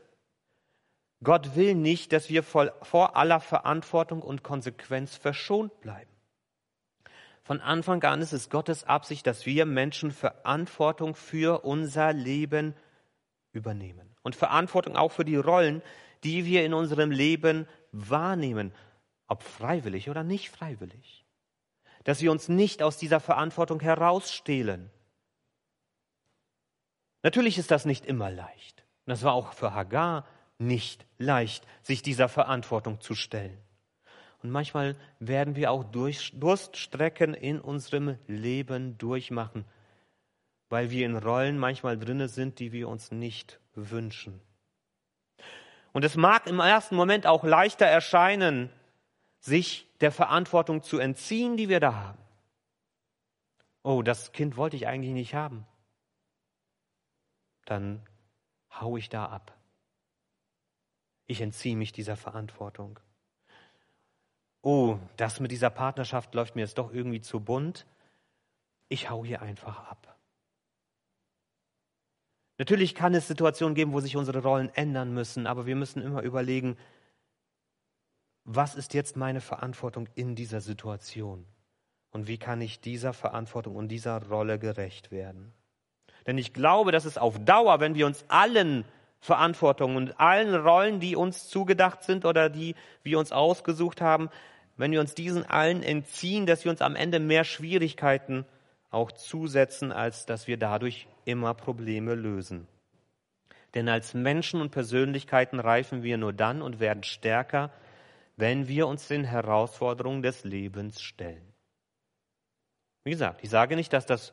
Gott 1.21 1.55
will 1.57 1.75
nicht, 1.75 2.13
dass 2.13 2.29
wir 2.29 2.43
vor 2.43 3.17
aller 3.17 3.41
Verantwortung 3.41 4.21
und 4.21 4.41
Konsequenz 4.41 5.17
verschont 5.17 5.81
bleiben. 5.81 6.09
Von 7.43 7.59
Anfang 7.59 8.01
an 8.03 8.21
ist 8.21 8.31
es 8.31 8.49
Gottes 8.49 8.85
Absicht, 8.85 9.27
dass 9.27 9.45
wir 9.45 9.65
Menschen 9.65 10.11
Verantwortung 10.11 11.15
für 11.15 11.65
unser 11.65 12.13
Leben 12.13 12.73
übernehmen 13.51 14.15
und 14.21 14.35
Verantwortung 14.35 14.95
auch 14.95 15.11
für 15.11 15.25
die 15.25 15.35
Rollen, 15.35 15.81
die 16.23 16.45
wir 16.45 16.63
in 16.63 16.73
unserem 16.73 17.11
Leben 17.11 17.67
wahrnehmen, 17.91 18.71
ob 19.29 19.43
freiwillig 19.43 20.09
oder 20.09 20.23
nicht 20.23 20.49
freiwillig. 20.49 21.25
Dass 22.03 22.21
wir 22.21 22.31
uns 22.31 22.49
nicht 22.49 22.83
aus 22.83 22.97
dieser 22.97 23.19
Verantwortung 23.19 23.79
herausstehlen, 23.79 24.91
Natürlich 27.23 27.57
ist 27.57 27.71
das 27.71 27.85
nicht 27.85 28.05
immer 28.05 28.31
leicht. 28.31 28.85
Und 29.05 29.11
das 29.11 29.23
war 29.23 29.33
auch 29.33 29.53
für 29.53 29.73
Hagar 29.73 30.25
nicht 30.57 31.05
leicht, 31.17 31.65
sich 31.81 32.01
dieser 32.01 32.29
Verantwortung 32.29 33.01
zu 33.01 33.15
stellen. 33.15 33.57
Und 34.41 34.51
manchmal 34.51 34.95
werden 35.19 35.55
wir 35.55 35.71
auch 35.71 35.83
durch 35.83 36.31
Durststrecken 36.39 37.33
in 37.33 37.59
unserem 37.59 38.17
Leben 38.27 38.97
durchmachen, 38.97 39.65
weil 40.69 40.91
wir 40.91 41.05
in 41.05 41.17
Rollen 41.17 41.57
manchmal 41.57 41.97
drinne 41.97 42.29
sind, 42.29 42.59
die 42.59 42.71
wir 42.71 42.87
uns 42.87 43.11
nicht 43.11 43.59
wünschen. 43.73 44.39
Und 45.91 46.05
es 46.05 46.15
mag 46.15 46.47
im 46.47 46.59
ersten 46.59 46.95
Moment 46.95 47.25
auch 47.25 47.43
leichter 47.43 47.85
erscheinen, 47.85 48.69
sich 49.39 49.87
der 50.01 50.11
Verantwortung 50.11 50.83
zu 50.83 50.99
entziehen, 50.99 51.57
die 51.57 51.69
wir 51.69 51.79
da 51.79 51.93
haben. 51.93 52.19
Oh, 53.83 54.01
das 54.01 54.31
Kind 54.31 54.57
wollte 54.57 54.75
ich 54.75 54.87
eigentlich 54.87 55.13
nicht 55.13 55.35
haben 55.35 55.65
dann 57.69 58.01
hau 58.71 58.97
ich 58.97 59.09
da 59.09 59.25
ab. 59.25 59.55
Ich 61.27 61.41
entziehe 61.41 61.75
mich 61.75 61.91
dieser 61.91 62.15
Verantwortung. 62.15 62.99
Oh, 64.61 64.97
das 65.15 65.39
mit 65.39 65.51
dieser 65.51 65.69
Partnerschaft 65.69 66.33
läuft 66.33 66.55
mir 66.55 66.61
jetzt 66.61 66.77
doch 66.77 66.91
irgendwie 66.91 67.21
zu 67.21 67.39
bunt. 67.39 67.85
Ich 68.89 69.09
hau 69.09 69.23
hier 69.23 69.41
einfach 69.41 69.87
ab. 69.87 70.17
Natürlich 72.57 72.93
kann 72.95 73.13
es 73.13 73.27
Situationen 73.27 73.75
geben, 73.75 73.93
wo 73.93 74.01
sich 74.01 74.17
unsere 74.17 74.41
Rollen 74.41 74.69
ändern 74.73 75.13
müssen, 75.13 75.47
aber 75.47 75.65
wir 75.65 75.77
müssen 75.77 76.01
immer 76.01 76.23
überlegen, 76.23 76.77
was 78.45 78.75
ist 78.75 78.93
jetzt 78.93 79.15
meine 79.15 79.41
Verantwortung 79.41 80.07
in 80.15 80.35
dieser 80.35 80.61
Situation? 80.61 81.45
Und 82.11 82.27
wie 82.27 82.37
kann 82.37 82.61
ich 82.61 82.81
dieser 82.81 83.13
Verantwortung 83.13 83.75
und 83.75 83.89
dieser 83.89 84.27
Rolle 84.27 84.57
gerecht 84.57 85.11
werden? 85.11 85.53
Denn 86.25 86.37
ich 86.37 86.53
glaube, 86.53 86.91
dass 86.91 87.05
es 87.05 87.17
auf 87.17 87.37
Dauer, 87.39 87.79
wenn 87.79 87.95
wir 87.95 88.05
uns 88.05 88.25
allen 88.27 88.85
Verantwortungen 89.19 89.97
und 89.97 90.19
allen 90.19 90.55
Rollen, 90.55 90.99
die 90.99 91.15
uns 91.15 91.49
zugedacht 91.49 92.03
sind 92.03 92.25
oder 92.25 92.49
die 92.49 92.75
wir 93.03 93.19
uns 93.19 93.31
ausgesucht 93.31 94.01
haben, 94.01 94.29
wenn 94.77 94.91
wir 94.91 95.01
uns 95.01 95.13
diesen 95.13 95.45
allen 95.45 95.83
entziehen, 95.83 96.45
dass 96.45 96.63
wir 96.63 96.71
uns 96.71 96.81
am 96.81 96.95
Ende 96.95 97.19
mehr 97.19 97.43
Schwierigkeiten 97.43 98.45
auch 98.91 99.11
zusetzen, 99.11 99.91
als 99.91 100.25
dass 100.25 100.47
wir 100.47 100.57
dadurch 100.57 101.07
immer 101.25 101.53
Probleme 101.53 102.15
lösen. 102.15 102.67
Denn 103.75 103.87
als 103.87 104.13
Menschen 104.13 104.61
und 104.61 104.71
Persönlichkeiten 104.71 105.59
reifen 105.59 106.01
wir 106.01 106.17
nur 106.17 106.33
dann 106.33 106.61
und 106.61 106.79
werden 106.79 107.03
stärker, 107.03 107.71
wenn 108.39 108.69
wir 108.69 108.87
uns 108.87 109.07
den 109.09 109.25
Herausforderungen 109.25 110.21
des 110.21 110.45
Lebens 110.45 111.01
stellen. 111.01 111.53
Wie 113.03 113.11
gesagt, 113.11 113.43
ich 113.43 113.49
sage 113.49 113.75
nicht, 113.75 113.91
dass 113.91 114.05
das 114.05 114.31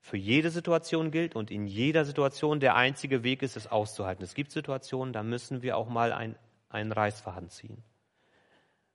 für 0.00 0.16
jede 0.16 0.50
Situation 0.50 1.10
gilt 1.10 1.36
und 1.36 1.50
in 1.50 1.66
jeder 1.66 2.06
Situation 2.06 2.58
der 2.58 2.74
einzige 2.74 3.22
Weg 3.24 3.42
ist, 3.42 3.56
es 3.56 3.66
auszuhalten. 3.66 4.24
Es 4.24 4.34
gibt 4.34 4.50
Situationen, 4.50 5.12
da 5.12 5.22
müssen 5.22 5.60
wir 5.60 5.76
auch 5.76 5.88
mal 5.88 6.12
ein, 6.12 6.36
einen 6.70 6.90
Reißfaden 6.90 7.50
ziehen. 7.50 7.84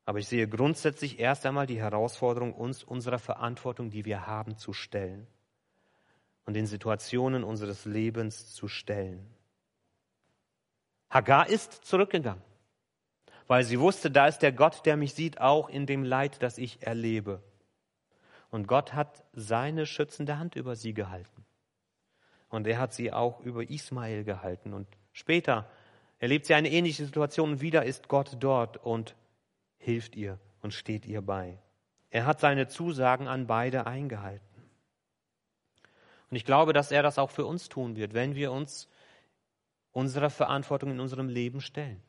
Aber 0.06 0.18
ich 0.18 0.28
sehe 0.28 0.48
grundsätzlich 0.48 1.20
erst 1.20 1.46
einmal 1.46 1.68
die 1.68 1.80
Herausforderung, 1.80 2.54
uns 2.54 2.84
unserer 2.84 3.20
Verantwortung, 3.20 3.92
die 3.92 4.04
wir 4.04 4.26
haben, 4.26 4.58
zu 4.58 4.74
stellen 4.74 5.28
und 6.46 6.56
den 6.56 6.66
Situationen 6.66 7.44
unseres 7.44 7.86
Lebens 7.86 8.54
zu 8.54 8.68
stellen. 8.68 9.30
Hagar 11.10 11.48
ist 11.48 11.86
zurückgegangen, 11.86 12.42
weil 13.48 13.64
sie 13.64 13.80
wusste, 13.80 14.10
da 14.10 14.28
ist 14.28 14.40
der 14.40 14.52
Gott, 14.52 14.86
der 14.86 14.98
mich 14.98 15.14
sieht, 15.14 15.42
auch 15.42 15.70
in 15.70 15.86
dem 15.86 16.04
Leid, 16.04 16.42
das 16.42 16.58
ich 16.58 16.82
erlebe. 16.82 17.42
Und 18.50 18.68
Gott 18.68 18.94
hat 18.94 19.24
seine 19.34 19.86
schützende 19.86 20.38
Hand 20.38 20.56
über 20.56 20.76
sie 20.76 20.94
gehalten. 20.94 21.46
Und 22.50 22.68
er 22.68 22.78
hat 22.78 22.94
sie 22.94 23.12
auch 23.12 23.40
über 23.40 23.68
Ismael 23.68 24.24
gehalten. 24.24 24.74
Und 24.74 24.88
später 25.12 25.68
erlebt 26.20 26.46
sie 26.46 26.54
eine 26.54 26.70
ähnliche 26.70 27.06
Situation 27.06 27.54
und 27.54 27.62
wieder 27.62 27.84
ist 27.84 28.08
Gott 28.08 28.38
dort 28.40 28.78
und 28.78 29.16
hilft 29.78 30.16
ihr 30.16 30.40
und 30.62 30.74
steht 30.74 31.06
ihr 31.06 31.22
bei. 31.22 31.58
Er 32.12 32.28
hat 32.28 32.40
seine 32.40 32.68
Zusagen 32.68 33.28
an 33.28 33.48
beide 33.48 33.88
eingehalten. 33.88 34.46
Und 36.30 36.38
ich 36.38 36.46
glaube, 36.46 36.74
dass 36.74 36.92
er 36.92 37.04
das 37.04 37.18
auch 37.18 37.32
für 37.32 37.46
uns 37.46 37.70
tun 37.70 37.96
wird, 37.96 38.14
wenn 38.14 38.36
wir 38.36 38.52
uns 38.52 38.88
unserer 39.92 40.30
Verantwortung 40.30 40.92
in 40.92 41.00
unserem 41.00 41.30
Leben 41.30 41.60
stellen. 41.60 42.02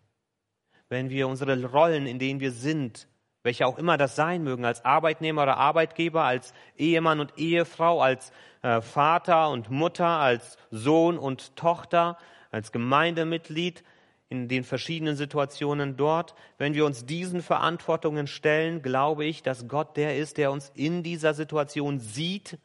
Wenn 0.94 1.10
wir 1.10 1.26
unsere 1.26 1.60
Rollen, 1.64 2.06
in 2.06 2.20
denen 2.20 2.38
wir 2.38 2.52
sind, 2.52 3.08
welche 3.42 3.66
auch 3.66 3.78
immer 3.78 3.96
das 3.96 4.14
sein 4.14 4.44
mögen, 4.44 4.64
als 4.64 4.84
Arbeitnehmer 4.84 5.42
oder 5.42 5.56
Arbeitgeber, 5.56 6.22
als 6.22 6.54
Ehemann 6.76 7.18
und 7.18 7.36
Ehefrau, 7.36 8.00
als 8.00 8.30
äh, 8.62 8.80
Vater 8.80 9.50
und 9.50 9.70
Mutter, 9.70 10.06
als 10.06 10.56
Sohn 10.70 11.18
und 11.18 11.56
Tochter, 11.56 12.16
als 12.52 12.70
Gemeindemitglied, 12.70 13.82
in 14.28 14.46
den 14.46 14.62
verschiedenen 14.62 15.16
Situationen 15.16 15.96
dort. 15.96 16.36
Wenn 16.58 16.74
wir 16.74 16.86
uns 16.86 17.04
diesen 17.04 17.42
Verantwortungen 17.42 18.28
stellen, 18.28 18.80
glaube 18.80 19.24
ich, 19.24 19.42
dass 19.42 19.66
Gott 19.66 19.96
der 19.96 20.16
ist, 20.16 20.38
der 20.38 20.52
uns 20.52 20.70
in 20.76 21.02
dieser 21.02 21.34
Situation 21.34 21.98
sieht 21.98 22.56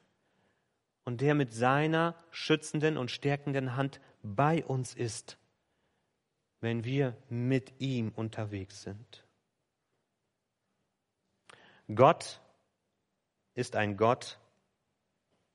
und 1.03 1.21
der 1.21 1.33
mit 1.33 1.51
seiner 1.51 2.13
schützenden 2.29 2.95
und 2.95 3.09
stärkenden 3.09 3.75
Hand 3.75 3.99
bei 4.21 4.63
uns 4.63 4.93
ist, 4.93 5.39
wenn 6.61 6.83
wir 6.83 7.15
mit 7.29 7.79
ihm 7.79 8.11
unterwegs 8.15 8.81
sind. 8.83 9.25
Gott 11.93 12.39
ist 13.53 13.75
ein 13.75 13.97
Gott, 13.97 14.39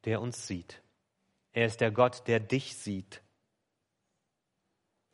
der 0.05 0.21
uns 0.21 0.47
sieht. 0.47 0.83
Er 1.53 1.67
ist 1.67 1.81
der 1.81 1.91
Gott, 1.91 2.27
der 2.27 2.41
dich 2.41 2.77
sieht. 2.77 3.23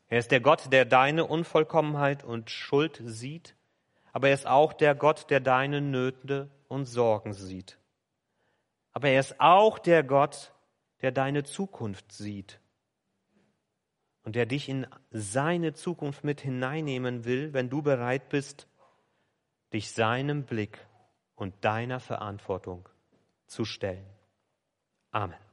Er 0.08 0.18
ist 0.18 0.30
der 0.30 0.40
Gott, 0.40 0.72
der 0.72 0.84
deine 0.84 1.26
Unvollkommenheit 1.26 2.24
und 2.24 2.50
Schuld 2.50 3.00
sieht, 3.04 3.54
aber 4.12 4.28
er 4.28 4.34
ist 4.34 4.46
auch 4.46 4.72
der 4.72 4.94
Gott, 4.94 5.30
der 5.30 5.40
deine 5.40 5.80
Nöte 5.80 6.50
und 6.68 6.86
Sorgen 6.86 7.32
sieht. 7.32 7.78
Aber 8.92 9.08
er 9.08 9.20
ist 9.20 9.40
auch 9.40 9.78
der 9.78 10.02
Gott, 10.02 10.52
der 11.02 11.12
deine 11.12 11.44
Zukunft 11.44 12.10
sieht 12.10 12.60
und 14.30 14.36
der 14.36 14.46
dich 14.46 14.68
in 14.68 14.86
seine 15.10 15.72
Zukunft 15.72 16.22
mit 16.22 16.40
hineinnehmen 16.40 17.24
will, 17.24 17.52
wenn 17.52 17.68
du 17.68 17.82
bereit 17.82 18.28
bist, 18.28 18.68
dich 19.72 19.90
seinem 19.90 20.44
Blick 20.44 20.78
und 21.34 21.52
deiner 21.64 21.98
Verantwortung 21.98 22.88
zu 23.48 23.64
stellen. 23.64 24.06
Amen. 25.10 25.49